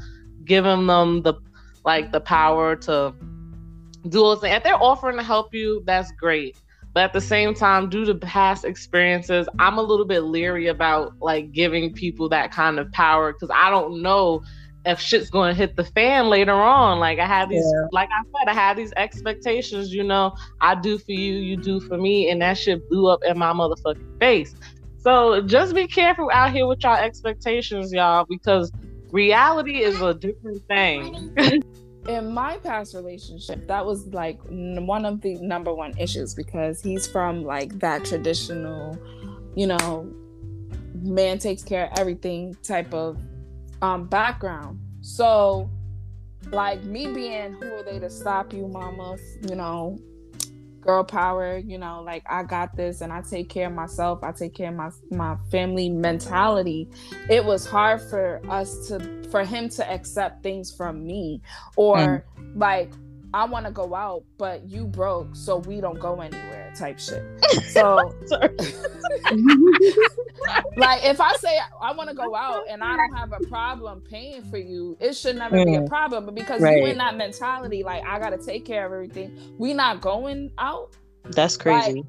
[0.46, 1.34] giving them the,
[1.84, 3.13] like, the power to
[4.10, 4.56] do all things.
[4.56, 6.58] If they're offering to help you, that's great.
[6.93, 11.13] But at the same time, due to past experiences, I'm a little bit leery about
[11.19, 14.43] like giving people that kind of power because I don't know
[14.86, 16.99] if shit's going to hit the fan later on.
[16.99, 17.88] Like I had these, yeah.
[17.91, 19.93] like I said, I had these expectations.
[19.93, 23.21] You know, I do for you, you do for me, and that shit blew up
[23.25, 24.53] in my motherfucking face.
[24.99, 28.71] So just be careful out here with y'all expectations, y'all, because
[29.12, 31.34] reality is a different thing.
[32.08, 37.08] in my past relationship, that was like one of the number one issues because he's
[37.08, 38.98] from like that traditional,
[39.56, 40.12] you know,
[40.96, 43.18] man takes care of everything type of
[43.82, 44.80] um background.
[45.02, 45.70] So
[46.52, 49.18] like me being who are they to stop you, mama,
[49.50, 49.98] you know,
[50.84, 54.32] girl power, you know, like I got this and I take care of myself, I
[54.32, 56.89] take care of my my family mentality.
[57.30, 61.41] It was hard for us to for him to accept things from me
[61.76, 62.24] or mm.
[62.56, 62.91] like
[63.34, 67.24] I want to go out, but you broke, so we don't go anywhere type shit.
[67.69, 67.96] So,
[70.78, 74.02] like, if I say I want to go out and I don't have a problem
[74.02, 75.65] paying for you, it should never mm.
[75.65, 75.88] be a mm.
[75.88, 76.26] problem.
[76.26, 76.78] But because right.
[76.78, 80.52] you in that mentality, like, I got to take care of everything, we not going
[80.60, 80.91] out.
[81.24, 81.93] That's crazy.
[81.93, 82.06] Like,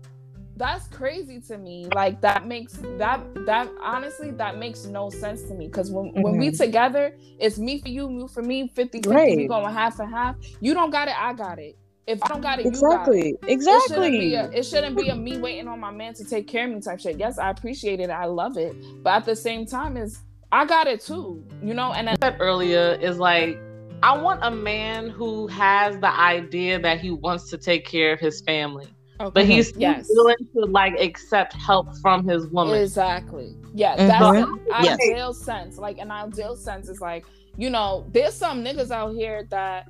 [0.56, 5.54] that's crazy to me like that makes that that honestly that makes no sense to
[5.54, 6.22] me because when, mm-hmm.
[6.22, 6.56] when we mm-hmm.
[6.56, 9.36] together it's me for you you for me 50 50 right.
[9.36, 12.42] we going half and half you don't got it i got it if I don't
[12.42, 13.52] got it, exactly, you got it.
[13.52, 13.78] Exactly.
[13.78, 16.46] It shouldn't, be a, it shouldn't be a me waiting on my man to take
[16.46, 17.16] care of me type shit.
[17.18, 18.10] Yes, I appreciate it.
[18.10, 18.76] I love it.
[19.02, 20.20] But at the same time, is
[20.52, 21.94] I got it too, you know.
[21.94, 23.58] And I said earlier is like
[24.02, 28.20] I want a man who has the idea that he wants to take care of
[28.20, 28.86] his family.
[29.20, 29.30] Okay.
[29.32, 30.06] But he's yes.
[30.10, 32.80] willing to like accept help from his woman.
[32.80, 33.54] Exactly.
[33.72, 34.08] Yeah, mm-hmm.
[34.08, 34.84] that's mm-hmm.
[34.84, 34.98] yes.
[35.00, 35.78] ideal sense.
[35.78, 37.24] Like an ideal sense is like,
[37.56, 39.88] you know, there's some niggas out here that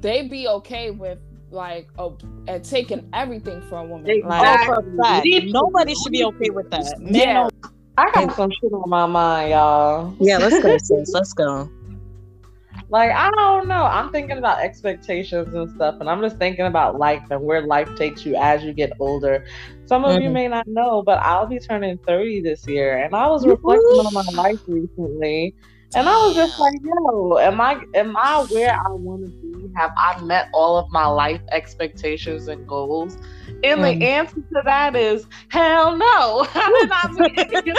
[0.00, 1.18] they be okay with
[1.50, 2.10] like a,
[2.48, 4.10] a taking everything from a woman.
[4.10, 4.92] Exactly.
[4.96, 6.96] Like, Nobody should be okay with that.
[7.00, 7.48] Yeah.
[7.96, 10.16] I got some shit on my mind, y'all.
[10.18, 11.12] Yeah, let's go, sis.
[11.12, 11.70] Let's go.
[12.94, 13.82] Like, I don't know.
[13.82, 17.88] I'm thinking about expectations and stuff, and I'm just thinking about life and where life
[17.96, 19.44] takes you as you get older.
[19.86, 20.22] Some of mm-hmm.
[20.22, 23.82] you may not know, but I'll be turning 30 this year, and I was reflecting
[23.82, 25.56] on my life recently.
[25.96, 29.72] And I was just like, yo, am I am I where I want to be?
[29.74, 33.16] Have I met all of my life expectations and goals?
[33.64, 33.98] And mm.
[33.98, 36.46] the answer to that is hell no.
[36.54, 37.38] I did not meet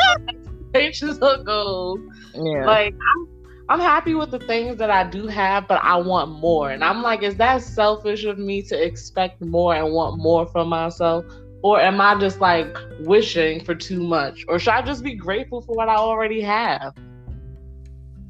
[0.73, 2.01] expectations or goals.
[2.33, 2.65] Yeah.
[2.65, 3.34] Like I'm
[3.67, 6.69] I'm happy with the things that I do have, but I want more.
[6.69, 10.69] And I'm like, is that selfish of me to expect more and want more from
[10.69, 11.25] myself?
[11.63, 14.45] Or am I just like wishing for too much?
[14.47, 16.93] Or should I just be grateful for what I already have?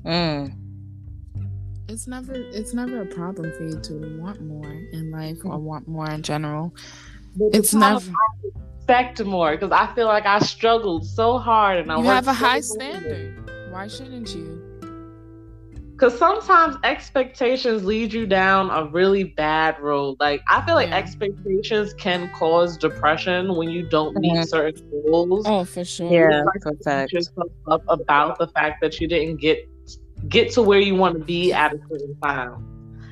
[0.05, 0.55] Mm.
[1.89, 5.87] It's never it's never a problem for you to want more in life or want
[5.87, 6.73] more in general.
[7.35, 8.13] But it's never to
[8.77, 12.33] expect more because I feel like I struggled so hard and I you have a
[12.33, 13.49] high standard.
[13.69, 14.64] Why shouldn't you?
[15.95, 20.17] Because sometimes expectations lead you down a really bad road.
[20.19, 20.97] Like, I feel like yeah.
[20.97, 24.43] expectations can cause depression when you don't meet mm-hmm.
[24.43, 25.45] certain goals.
[25.47, 26.11] Oh, for sure.
[26.11, 27.15] Yeah, like fact.
[27.67, 29.69] up about the fact that you didn't get
[30.27, 32.55] get to where you want to be at a certain time.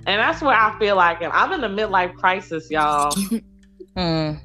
[0.05, 3.11] And that's where I feel like, and I'm in a midlife crisis, y'all.
[3.95, 3.95] mm.
[3.95, 4.41] I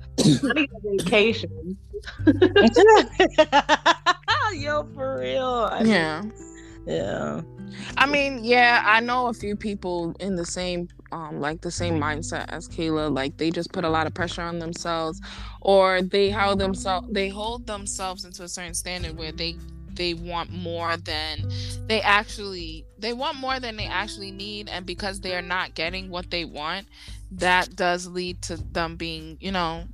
[0.53, 1.77] need a vacation.
[4.55, 5.69] Yo, for real.
[5.73, 6.23] I yeah.
[6.87, 7.43] yeah.
[7.97, 11.99] I mean, yeah, I know a few people in the same um like the same
[11.99, 13.15] mindset as Kayla.
[13.15, 15.21] Like they just put a lot of pressure on themselves
[15.61, 19.57] or they hold themselves they hold themselves into a certain standard where they
[19.99, 21.51] they want more than
[21.87, 26.09] they actually they want more than they actually need and because they are not getting
[26.09, 26.87] what they want
[27.33, 29.85] that does lead to them being you know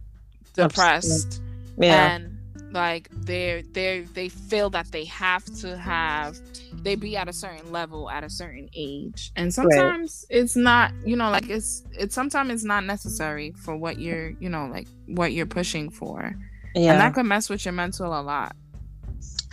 [0.52, 1.40] depressed
[1.78, 2.14] yeah.
[2.14, 2.33] and
[2.74, 6.38] like they're they they feel that they have to have
[6.82, 9.32] they be at a certain level at a certain age.
[9.36, 10.40] And sometimes right.
[10.40, 14.48] it's not you know like it's it's sometimes it's not necessary for what you're you
[14.48, 16.36] know like what you're pushing for.
[16.74, 16.92] Yeah.
[16.92, 18.56] and that could mess with your mental a lot.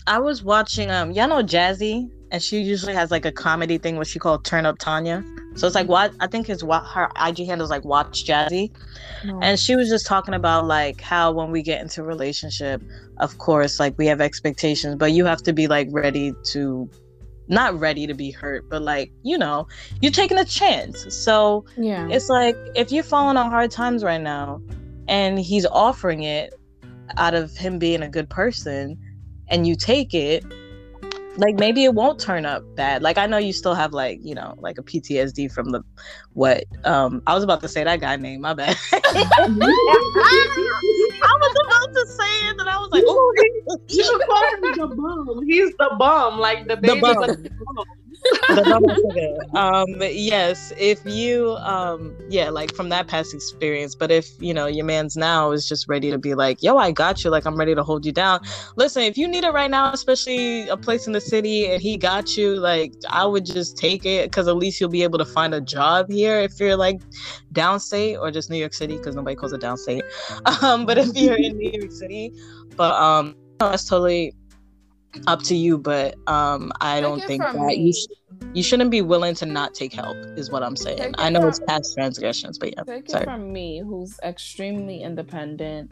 [0.07, 2.09] I was watching um y'all know jazzy?
[2.31, 5.23] And she usually has like a comedy thing what she called turn up tanya
[5.55, 8.71] so it's like what I think his what her IG handle is like watch Jazzy,
[9.25, 9.39] no.
[9.41, 12.81] and she was just talking about like how when we get into relationship,
[13.17, 16.89] of course, like we have expectations, but you have to be like ready to,
[17.49, 19.67] not ready to be hurt, but like you know,
[20.01, 21.13] you're taking a chance.
[21.13, 24.61] So yeah, it's like if you're falling on hard times right now,
[25.09, 26.53] and he's offering it
[27.17, 28.97] out of him being a good person,
[29.49, 30.45] and you take it
[31.37, 33.01] like maybe it won't turn up bad.
[33.01, 35.81] Like i know you still have like you know like a ptsd from the
[36.33, 38.77] what um i was about to say that guy name my bad.
[38.91, 38.99] I
[41.39, 43.33] was about to say it and i was like oh.
[43.87, 47.49] you should call him the bum he's the bum like the baby the bum the
[49.55, 54.67] um yes if you um yeah like from that past experience but if you know
[54.67, 57.29] your man's now is just ready to be like yo i got you.
[57.29, 58.41] Like i'm ready to hold you down.
[58.75, 61.97] Listen if you need it right now especially a place in the city and he
[61.97, 65.25] got you like i would just take it because at least you'll be able to
[65.25, 67.01] find a job here if you're like
[67.53, 70.01] downstate or just new york city because nobody calls it downstate.
[70.61, 72.33] Um but if you're in new york city
[72.75, 74.33] but um that's totally
[75.27, 77.75] up to you, but um, I don't think that me.
[77.75, 80.17] you sh- you shouldn't be willing to not take help.
[80.37, 80.97] Is what I'm saying.
[80.97, 82.83] Take I know it it's past transgressions, but yeah.
[82.83, 83.23] Take sorry.
[83.23, 85.91] it from me, who's extremely independent.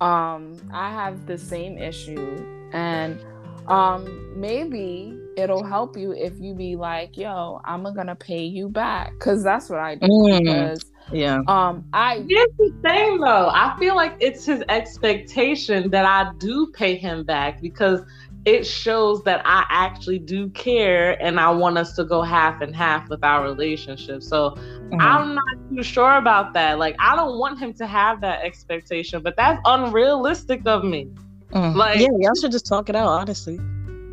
[0.00, 3.20] Um, I have the same issue, and
[3.66, 9.12] um, maybe it'll help you if you be like, "Yo, I'm gonna pay you back,"
[9.12, 10.06] because that's what I do.
[10.06, 10.38] Mm.
[10.38, 11.40] Because yeah.
[11.48, 13.48] Um, I here's the thing though.
[13.48, 18.00] I feel like it's his expectation that I do pay him back because
[18.48, 22.74] it shows that I actually do care and I want us to go half and
[22.74, 24.22] half with our relationship.
[24.22, 24.98] So mm-hmm.
[24.98, 26.78] I'm not too sure about that.
[26.78, 31.10] Like I don't want him to have that expectation, but that's unrealistic of me.
[31.52, 31.76] Mm-hmm.
[31.76, 33.58] Like Yeah, y'all should just talk it out, honestly.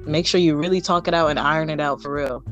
[0.05, 2.43] Make sure you really talk it out and iron it out for real.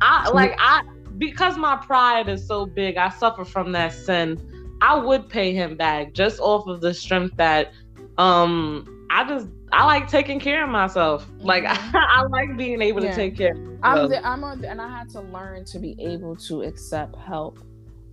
[0.00, 0.82] I like I
[1.18, 4.40] because my pride is so big, I suffer from that sin.
[4.80, 7.72] I would pay him back just off of the strength that
[8.16, 11.26] um I just I like taking care of myself.
[11.40, 11.94] Like Mhm.
[11.94, 13.10] I, like being able Yeah.
[13.10, 13.52] to take care.
[13.52, 17.16] Of I'm, the, I'm on, and I had to learn to be able to accept
[17.16, 17.58] help,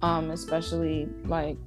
[0.01, 1.57] um, especially like,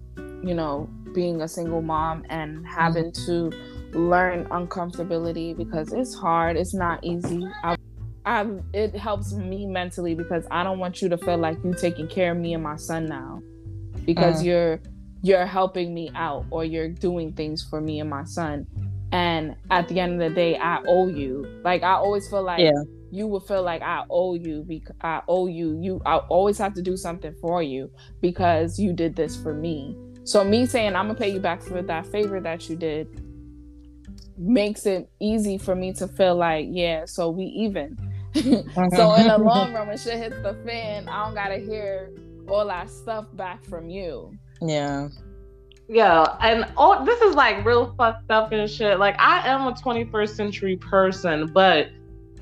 [0.42, 3.50] you know, being a single mom and having to
[3.92, 6.56] learn uncomfortability because it's hard.
[6.56, 7.46] It's not easy.
[7.64, 7.76] I,
[8.26, 12.06] I, it helps me mentally because I don't want you to feel like you're taking
[12.08, 13.40] care of me and my son now,
[14.04, 14.46] because Mm.
[14.46, 14.80] you're
[15.22, 18.66] you're helping me out or you're doing things for me and my son.
[19.16, 21.46] And at the end of the day, I owe you.
[21.64, 22.82] Like I always feel like Yeah.
[23.10, 25.78] you will feel like I owe you because I owe you.
[25.80, 27.90] You I always have to do something for you
[28.20, 29.96] because you did this for me.
[30.24, 33.08] So me saying I'm gonna pay you back for that favor that you did
[34.36, 37.96] makes it easy for me to feel like yeah, so we even.
[38.34, 39.38] so in the uh-huh.
[39.38, 42.10] long run, when shit hits the fan, I don't gotta hear
[42.48, 44.36] all that stuff back from you.
[44.60, 45.08] yeah.
[45.88, 48.98] Yeah, and all this is like real fucked up and shit.
[48.98, 51.88] Like I am a 21st century person, but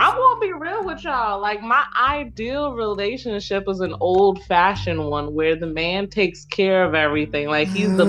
[0.01, 1.41] I won't be real with y'all.
[1.41, 6.95] Like my ideal relationship is an old fashioned one where the man takes care of
[6.95, 7.49] everything.
[7.49, 8.07] Like he's the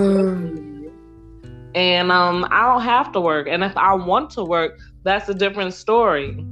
[1.76, 3.48] and um I don't have to work.
[3.50, 6.46] And if I want to work, that's a different story.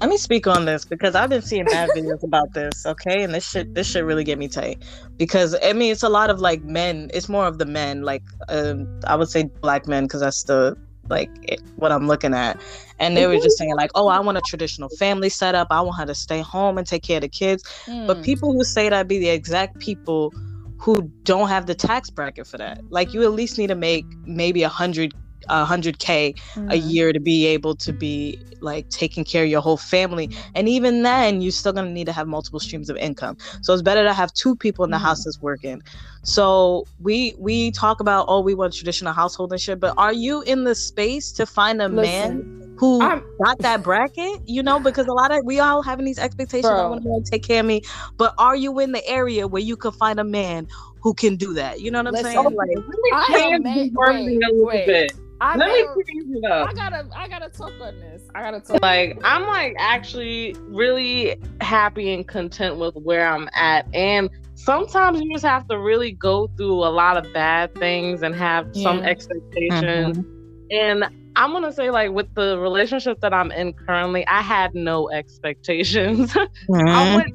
[0.00, 3.22] Let me speak on this because I've been seeing bad videos about this, okay?
[3.22, 4.84] And this shit this shit really get me tight.
[5.18, 8.22] Because I mean it's a lot of like men, it's more of the men, like
[8.48, 10.76] um I would say black men because that's the
[11.08, 12.60] like it, what I'm looking at.
[12.98, 15.68] And they were just saying like, "Oh, I want a traditional family setup.
[15.70, 17.62] I want her to stay home and take care of the kids."
[18.06, 18.24] But Mm.
[18.24, 20.32] people who say that be the exact people
[20.80, 22.78] who don't have the tax bracket for that.
[22.90, 25.14] Like you at least need to make maybe a hundred
[25.48, 26.34] a hundred K
[26.70, 30.30] a year to be able to be like taking care of your whole family.
[30.54, 33.36] And even then you're still gonna need to have multiple streams of income.
[33.62, 35.02] So it's better to have two people in the Mhm.
[35.02, 35.82] house that's working.
[36.22, 40.42] So we we talk about oh we want traditional household and shit, but are you
[40.42, 45.06] in the space to find a man who I'm got that bracket, you know, because
[45.06, 46.72] a lot of we all having these expectations.
[46.72, 47.82] I want to take care of me,
[48.16, 50.66] but are you in the area where you can find a man
[51.00, 51.80] who can do that?
[51.80, 52.44] You know what I'm Listen, saying?
[52.56, 55.12] Like, me I am the made- wait, a little wait.
[55.52, 55.62] Bit.
[55.62, 56.68] I Let me change it up.
[56.68, 58.22] I gotta I gotta talk on this.
[58.34, 58.80] I gotta talk.
[58.82, 65.32] like I'm like actually really happy and content with where I'm at and sometimes you
[65.32, 69.08] just have to really go through a lot of bad things and have some Yeah.
[69.10, 70.24] expectations Mhm.
[70.70, 71.04] and
[71.36, 76.34] I'm gonna say like with the relationship that I'm in currently I had no expectations
[76.36, 77.16] I Mhm.
[77.16, 77.34] went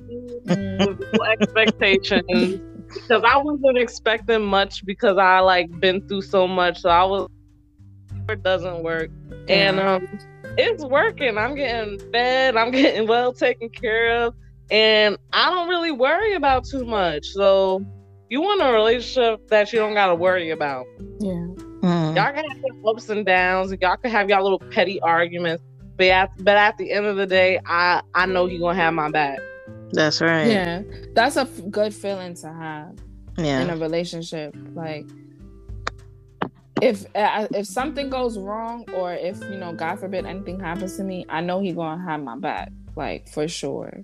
[0.90, 2.62] with no expectations
[2.94, 7.28] because I wasn't expecting much because I like been through so much so I was
[8.32, 9.10] it doesn't work
[9.48, 10.08] and um
[10.58, 11.38] it's working.
[11.38, 12.58] I'm getting fed.
[12.58, 14.34] I'm getting well taken care of,
[14.72, 17.26] and I don't really worry about too much.
[17.28, 17.86] So,
[18.30, 20.86] you want a relationship that you don't gotta worry about.
[21.20, 21.46] yeah.
[21.82, 22.16] Mhm.
[22.16, 23.74] Y'all can have your ups and downs.
[23.80, 25.64] Y'all can have y'all little petty arguments,
[25.98, 28.94] but at, but at the end of the day, I I know you gonna have
[28.94, 29.40] my back.
[29.94, 30.48] That's right.
[30.48, 30.82] Yeah.
[31.16, 32.96] That's a f- good feeling to have
[33.38, 33.62] Yeah.
[33.62, 34.54] in a relationship.
[34.74, 35.06] Like
[36.82, 41.04] if uh, if something goes wrong or if you know god forbid anything happens to
[41.04, 44.04] me i know he gonna have my back like for sure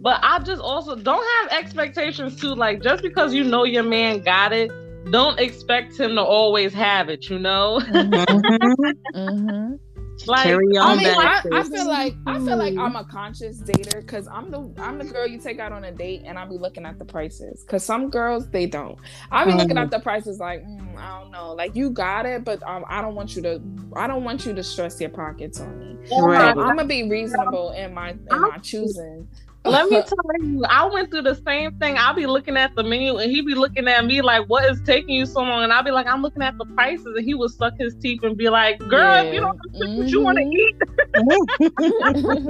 [0.00, 2.54] But I just also don't have expectations too.
[2.54, 4.70] Like just because you know your man got it,
[5.10, 7.28] don't expect him to always have it.
[7.28, 7.80] You know.
[7.80, 8.94] Mhm.
[9.14, 9.74] mm-hmm.
[10.26, 11.06] Like, Carry I mean.
[11.06, 14.98] I, I feel like I feel like I'm a conscious dater because I'm the I'm
[14.98, 17.62] the girl you take out on a date and I'll be looking at the prices
[17.62, 18.98] because some girls they don't.
[19.30, 19.82] I'll be looking Mhm.
[19.84, 23.00] at the prices like mm, I don't know, like you got it, but um, I
[23.00, 23.60] don't want you to
[23.96, 25.96] I don't want you to stress your pockets on me.
[26.18, 26.48] Right.
[26.48, 29.28] I'm gonna be reasonable in my in my choosing.
[29.64, 31.96] Let me tell you, I went through the same thing.
[31.98, 34.80] I'll be looking at the menu and he be looking at me like, what is
[34.82, 35.62] taking you so long?
[35.64, 37.06] And I'll be like, I'm looking at the prices.
[37.06, 40.08] And he would suck his teeth and be like, girl, if you don't know what
[40.08, 40.76] you want to eat,
[41.16, 42.48] I be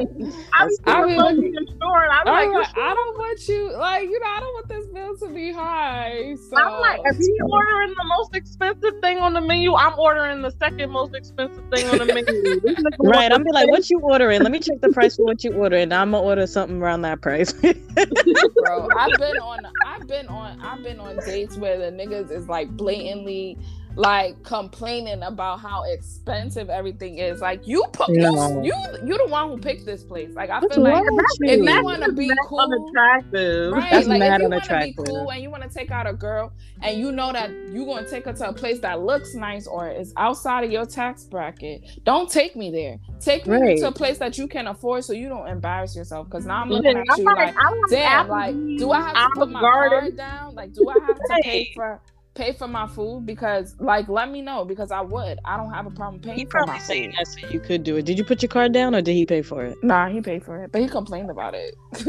[0.58, 2.02] That's I I mean, be in store.
[2.02, 4.68] And I'm I'm like, like, I don't want you like you know I don't want
[4.68, 6.34] this bill to be high.
[6.50, 10.42] So I'm like, if he's ordering the most expensive thing on the menu, I'm ordering
[10.42, 12.60] the second most expensive thing on the menu.
[13.00, 14.42] Right, I'm be like, what you ordering?
[14.42, 15.92] Let me check the price for what you ordering.
[15.92, 17.52] I'm gonna order something around that price.
[17.52, 18.88] bro.
[18.96, 22.70] I've been on I've been on I've been on dates where the niggas is like
[22.76, 23.58] blatantly
[23.98, 27.40] like complaining about how expensive everything is.
[27.42, 28.62] Like you put No.
[28.62, 28.74] you, you
[29.04, 30.30] you the one who picked this place.
[30.36, 31.04] Like I What's feel like
[31.44, 31.64] if you?
[31.64, 33.72] you want to be That's cool, unattractive.
[33.72, 33.90] right?
[33.90, 36.06] That's like mad if you want to be cool and you want to take out
[36.06, 39.34] a girl and you know that you're gonna take her to a place that looks
[39.34, 42.98] nice or is outside of your tax bracket, don't take me there.
[43.20, 43.78] Take me Right.
[43.78, 46.28] to a place that you can afford so you don't embarrass yourself.
[46.30, 47.56] Because now I'm looking Yeah, at I'm you like, like
[47.88, 49.90] damn, like, do I have to put my Garden.
[49.90, 50.54] card down?
[50.54, 51.74] Like, do I have to pay Right.
[51.74, 52.00] for
[52.38, 55.38] pay for my food because like let me know because I would.
[55.44, 57.12] I don't have a problem paying He for my food.
[57.18, 58.04] yes, you could do it.
[58.06, 59.76] Did you put your card down or did he pay for it?
[59.82, 61.74] Nah, he paid for it, but he complained about it.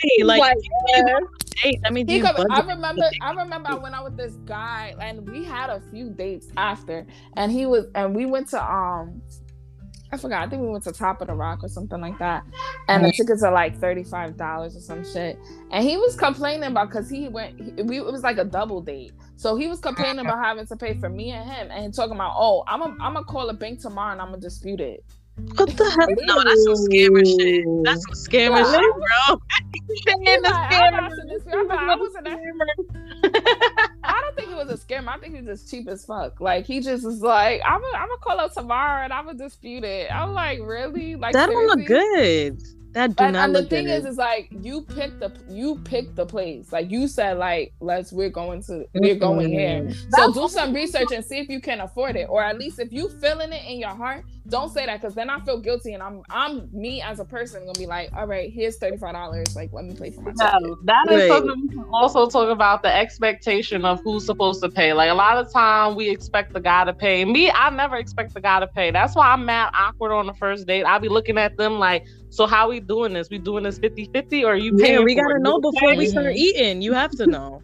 [0.00, 0.56] Hey, like, Like,
[0.94, 1.18] yeah.
[1.56, 4.94] hey, I mean, he com- I remember I remember I went out with this guy
[5.00, 7.04] and we had a few dates after
[7.36, 9.20] and he was and we went to um
[10.10, 10.46] I forgot.
[10.46, 12.44] I think we went to Top of the Rock or something like that,
[12.88, 13.16] and the mm-hmm.
[13.16, 15.38] tickets are like thirty five dollars or some shit.
[15.70, 17.60] And he was complaining about because he went.
[17.60, 20.76] He, we, it was like a double date, so he was complaining about having to
[20.76, 23.80] pay for me and him, and talking about, oh, I'm I'm gonna call a bank
[23.80, 25.04] tomorrow and I'm gonna dispute it.
[25.56, 26.08] What the hell?
[26.26, 27.64] No, that's some scammer shit.
[27.84, 28.72] That's some scammer Yeah.
[28.72, 29.40] shit, bro.
[29.88, 32.38] He's like, I'm not to dispute- I'm I wasn't that-
[34.04, 35.08] I don't think he was a scammer.
[35.08, 36.40] I think he was just cheap as fuck.
[36.40, 39.38] Like he just was like, I'm gonna I'm gonna call up tomorrow and I'm gonna
[39.38, 40.10] dispute it.
[40.12, 41.16] I'm like, really?
[41.16, 42.60] Like that don't look good.
[42.92, 43.98] That do And, not and the thing good.
[43.98, 46.72] is, is like you picked the you picked the place.
[46.72, 49.90] Like you said, like let's we're going to we're going here.
[49.90, 50.32] So mm-hmm.
[50.40, 53.08] do some research and see if you can afford it, or at least if you
[53.20, 56.22] feeling it in your heart, don't say that because then I feel guilty and I'm
[56.30, 59.54] I'm me as a person gonna be like, all right, here's thirty five dollars.
[59.54, 60.62] Like let me pay for my ticket.
[60.62, 61.28] No, that is Right.
[61.28, 64.92] something we can also talk about the expectation of who's supposed to pay.
[64.92, 67.24] Like a lot of time we expect the guy to pay.
[67.24, 68.90] Me, I never expect the guy to pay.
[68.90, 70.84] That's why I'm mad awkward on the first date.
[70.84, 73.28] I'll be looking at them like, so how we doing this?
[73.30, 74.94] We doing this 50-50 or are you paying?
[74.94, 75.42] Yeah, we gotta it?
[75.42, 76.36] know before we start mm-hmm.
[76.36, 76.82] eating.
[76.82, 77.62] You have to know.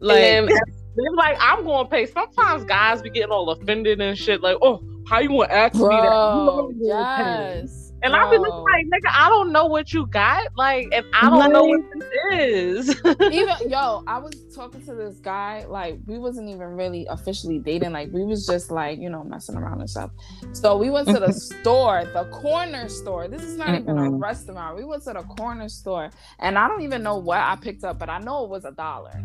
[0.00, 0.54] Like, Like,
[0.96, 2.06] they're like, I'm going to pay.
[2.06, 4.42] Sometimes guys be getting all offended and shit.
[4.42, 5.88] Like, oh, how you want to ask me that?
[5.88, 7.92] You know gonna yes.
[8.04, 8.48] And I be bro.
[8.48, 10.48] looking like, nigga, I don't know what you got.
[10.56, 13.00] Like, and I don't know what this is.
[13.32, 17.92] even yo, I was talking to this guy, like we wasn't even really officially dating,
[17.92, 20.10] like we was just like, you know, messing around and stuff.
[20.52, 23.28] So we went to the store, the corner store.
[23.28, 24.76] This is not even a restaurant.
[24.76, 28.00] We went to the corner store and I don't even know what I picked up,
[28.00, 29.24] but I know it was a dollar.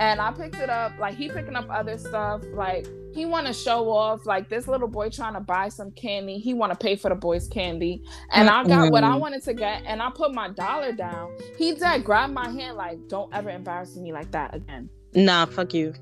[0.00, 3.52] And I picked it up, like he picking up other stuff, like he want to
[3.52, 6.38] show off, like this little boy trying to buy some candy.
[6.38, 9.20] He want to pay for the boy's candy, and I got what I mm-hmm.
[9.20, 11.30] wanted to get, and I put my dollar down.
[11.56, 15.72] He did grab my hand, like, "Don't ever embarrass me like that again." nah, fuck
[15.72, 15.94] you.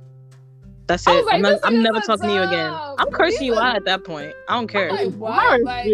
[0.86, 1.24] That's it.
[1.26, 2.72] like, I'm, not, I'm never a talking to you again.
[2.72, 4.34] I'm cursing He's you a- out at that point.
[4.48, 4.90] I don't care.
[4.90, 5.62] I'm like, what?
[5.62, 5.86] Like,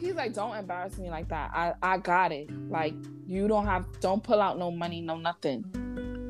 [0.00, 1.50] he's like, "Don't embarrass me like that.
[1.54, 2.50] I I got it.
[2.70, 2.94] Like,
[3.26, 5.64] you don't have, don't pull out no money, no nothing."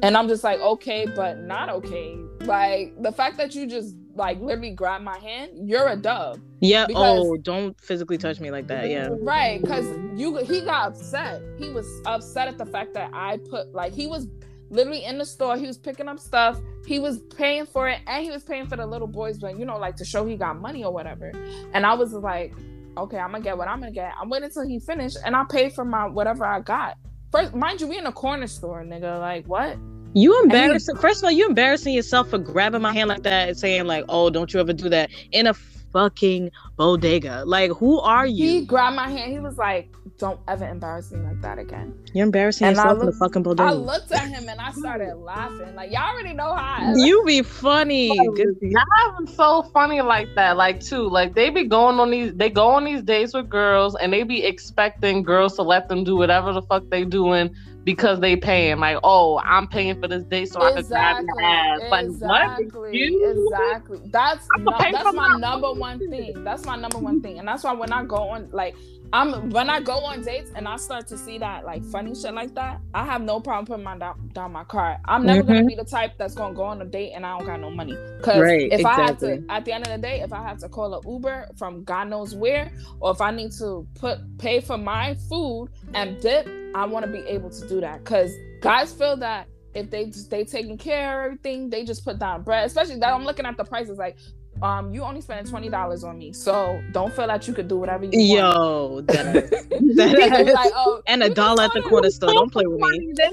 [0.05, 2.19] And I'm just like, okay, but not okay.
[2.43, 6.39] Like the fact that you just like literally grab my hand, you're a dub.
[6.61, 6.87] yeah.
[6.87, 8.89] because- Oh, don't physically touch me like that.
[8.91, 9.09] Yeah.
[9.21, 11.41] Right, because you he got upset.
[11.59, 14.29] He was upset at the fact that I put like he was
[14.71, 15.57] literally in the store.
[15.57, 16.61] He was picking up stuff.
[16.87, 19.65] He was paying for it, and he was paying for the little boys, but you
[19.65, 21.33] know, like to show he got money or whatever.
[21.73, 22.53] And I was like,
[22.99, 24.13] okay, I'm gonna get what I'm gonna get.
[24.21, 26.99] I'm waiting until he finished, and I paid for my whatever I got.
[27.33, 29.19] First, mind you, we in a corner store, nigga.
[29.19, 29.77] Like what?
[30.15, 30.97] You embarrassing.
[30.97, 34.05] First of all, you embarrassing yourself for grabbing my hand like that and saying like,
[34.09, 38.49] "Oh, don't you ever do that in a fucking bodega." Like, who are you?
[38.49, 39.33] He grabbed my hand.
[39.33, 43.01] He was like, "Don't ever embarrass me like that again." You're embarrassing And I yourself
[43.01, 43.69] in look- the fucking bodega.
[43.71, 45.75] I looked at him and I started laughing.
[45.75, 46.93] Like y'all already know how.
[46.93, 48.17] I You be funny.
[48.37, 50.57] Good- Y'all so funny like that.
[50.57, 53.97] Like too, like they be going on these, they go on these dates with girls,
[53.97, 57.53] and they be expecting girls to let them do whatever the fuck they doing
[57.85, 58.79] because they paying.
[58.79, 61.81] Like, oh, I'm paying for this date, so I can grab exactly, your ass.
[61.91, 62.61] Like, what?
[62.61, 63.49] exactly, You?
[63.53, 64.01] exactly.
[64.07, 66.45] That's no, that's my my number one thing.
[66.45, 68.75] That's my number one thing, and that's why when I go on like
[69.15, 72.35] I'm when I go on dates and I start to see that like funny shit
[72.35, 74.97] like that, I have no problem putting my down, down my card.
[75.05, 75.69] I'm never gonna Mhm.
[75.69, 77.97] be the type that's gonna go on a date and I don't got no money.
[78.23, 80.59] Cause Right, if I have to, at the end of the day, if I have
[80.59, 84.61] to call an Uber from God knows where, or if I need to put pay
[84.61, 88.05] for my food and dip, I want to be able to do that.
[88.05, 92.43] Cause guys feel that if they they taking care of everything, they just put down
[92.43, 92.67] bread.
[92.67, 94.17] Especially that I'm looking at the prices like.
[94.63, 97.77] Um, you only spending twenty dollars on me, so don't feel that you could do
[97.77, 98.31] whatever you want.
[98.31, 102.33] Yo, that, People that like, oh, and a dollar at the corner store.
[102.33, 103.15] Don't play with me.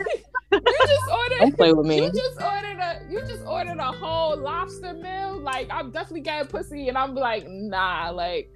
[0.51, 1.39] You just ordered.
[1.39, 2.03] Don't play with me.
[2.03, 5.39] You just ordered a you just ordered a whole lobster meal.
[5.39, 8.09] Like I'm definitely getting pussy, and I'm like, nah.
[8.09, 8.51] Like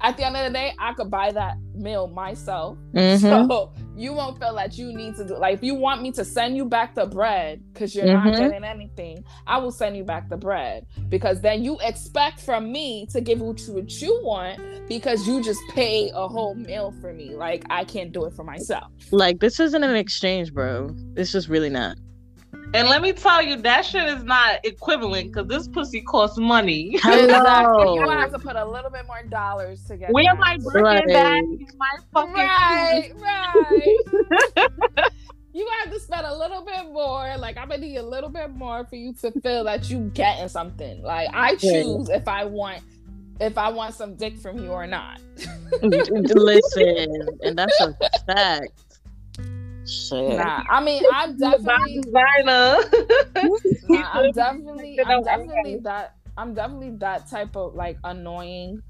[0.00, 2.78] at the end of the day, I could buy that meal myself.
[2.94, 3.20] Mhm.
[3.46, 6.24] So you won't feel that you need to do like if you want me to
[6.24, 8.36] send you back the bread because you're not Mhm.
[8.36, 13.06] getting anything, I will send you back the bread because then you expect from me
[13.12, 17.30] to give you what you want because you just pay a whole meal for me.
[17.34, 18.90] Like I can't do it for myself.
[19.12, 20.90] Like this isn't an exchange, bro.
[21.16, 21.96] It's just really not.
[22.74, 26.98] And let me tell you, that shit is not equivalent because this pussy costs money.
[27.06, 27.32] Exactly.
[27.32, 27.94] Hello.
[27.94, 30.12] You gonna have to put a little bit more dollars together.
[30.12, 30.38] get We're that.
[30.38, 31.04] like Right.
[31.04, 35.10] Birkin my fucking right, right.
[35.54, 37.36] you have to spend a little bit more.
[37.38, 40.48] Like I'm gonna need a little bit more for you to feel that you getting
[40.48, 41.02] something.
[41.02, 42.82] Like I choose if I want
[43.40, 45.20] if I want some dick from you or not.
[45.82, 47.96] Listen, and that's a
[48.26, 48.85] fact.
[49.86, 50.36] Shit.
[50.36, 52.78] Nah, I mean, I'm definitely designer.
[53.88, 58.82] nah, I'm definitely, I'm definitely that, I'm definitely that type of like annoying.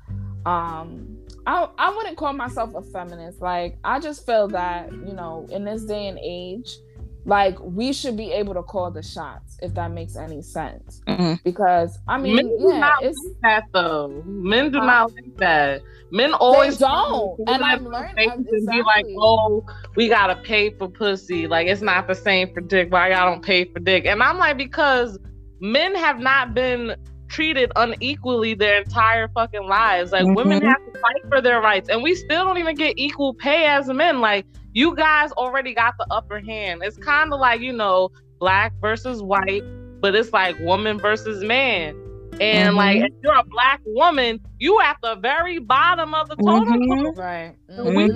[0.47, 3.41] Um, I, I wouldn't call myself a feminist.
[3.41, 6.79] Like, I just feel that you know, in this day and age,
[7.27, 11.03] like we should be able to call the shots if that makes any sense.
[11.09, 11.35] Mm-hmm.
[11.45, 14.23] Because I mean, Men do yeah, not it's like that though.
[14.25, 14.87] Men do Huh?
[14.87, 15.83] not like that.
[16.13, 17.37] Men always don't.
[17.37, 19.67] put And I'm learning- their face and be like, "Oh,
[19.97, 21.47] we gotta pay for pussy.
[21.49, 22.93] Like it's not the same for dick.
[22.93, 25.19] Why y'all don't pay for dick?" And I'm like, because
[25.61, 26.95] men have not been
[27.29, 30.13] treated unequally their entire fucking lives.
[30.13, 30.69] Like women Mhm.
[30.69, 33.89] have to fight for their rights, and we still don't even get equal pay as
[33.89, 34.21] men.
[34.21, 36.83] Like you guys already got the upper hand.
[36.85, 39.63] It's kind of like you know, black versus white,
[40.01, 41.95] but it's like woman versus man.
[42.39, 42.77] And Mhm.
[42.77, 47.03] like if you're a black woman, you at the very bottom of the totem Mhm.
[47.05, 47.15] pole.
[47.15, 47.55] right.
[47.69, 48.09] And We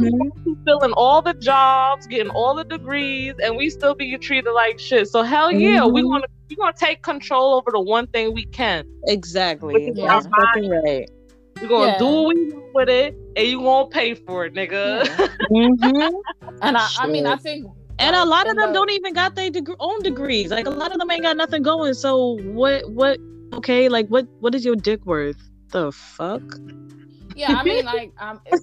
[0.67, 5.09] filling all the jobs, getting all the degrees, and we still be treated like shit.
[5.09, 6.11] So hell yeah, we Mhm.
[6.11, 8.85] gonna we gonna take control over the one thing we can.
[9.07, 9.93] Exactly.
[9.95, 10.09] Yeah.
[10.21, 11.09] That's fucking right.
[11.63, 11.99] We gonna Yeah.
[11.99, 15.05] do what we want with it, and you gonna pay for it, nigga.
[15.07, 15.27] Yeah.
[15.51, 16.13] Mhm.
[16.63, 17.67] And I, I mean, I think,
[17.99, 20.51] And a lot of them don't even got their deg- own degrees.
[20.51, 21.95] Like a lot of them ain't got nothing going.
[21.95, 22.89] So what?
[22.91, 23.19] What?
[23.55, 24.27] Okay, like what?
[24.41, 25.41] What is your dick worth?
[25.71, 26.43] The fuck?
[27.37, 28.61] yeah i mean like um if,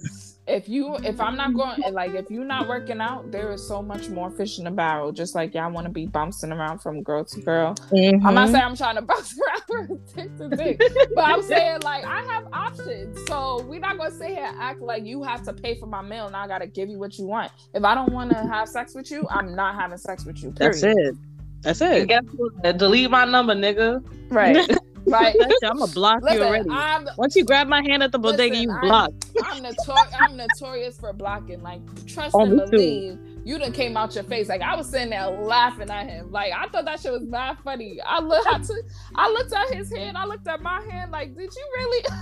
[0.48, 3.82] if you if i'm not going like if you're not working out there is so
[3.82, 7.02] much more fish in the barrel just like y'all want to be bouncing around from
[7.02, 8.34] girl to girl i'm Mm-hmm.
[8.34, 10.80] not saying i'm trying to bounce around from dick to dick
[11.14, 14.80] but i'm saying like i have options so we're not gonna sit here and act
[14.80, 17.26] like you have to pay for my meal and i gotta give you what you
[17.26, 20.42] want if i don't want to have sex with you i'm not having sex with
[20.42, 20.74] you period.
[20.74, 21.14] That's it.
[21.60, 22.08] That's it.
[22.08, 22.78] guess what?
[22.78, 24.02] Delete my number, nigga.
[24.30, 24.56] right
[25.08, 26.70] right I'm gonna block you listen already.
[26.70, 29.12] i'm Once you grab my hand at the bodega, Listen, you block.
[29.44, 30.14] I'm notorious.
[30.20, 31.62] I'm notorious for blocking.
[31.62, 32.70] Like, trust Oh, and me too.
[32.70, 33.18] believe.
[33.44, 34.48] You done came out your face.
[34.48, 36.30] Like I was sitting there laughing at him.
[36.30, 37.98] Like I thought that shit was mad funny.
[38.04, 38.46] I looked.
[38.46, 38.76] I, took,
[39.14, 40.18] I looked at his hand.
[40.18, 41.12] I looked at my hand.
[41.12, 42.04] Like, did you really?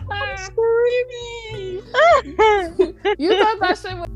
[0.36, 1.82] Screaming.
[3.18, 4.08] you thought that shit was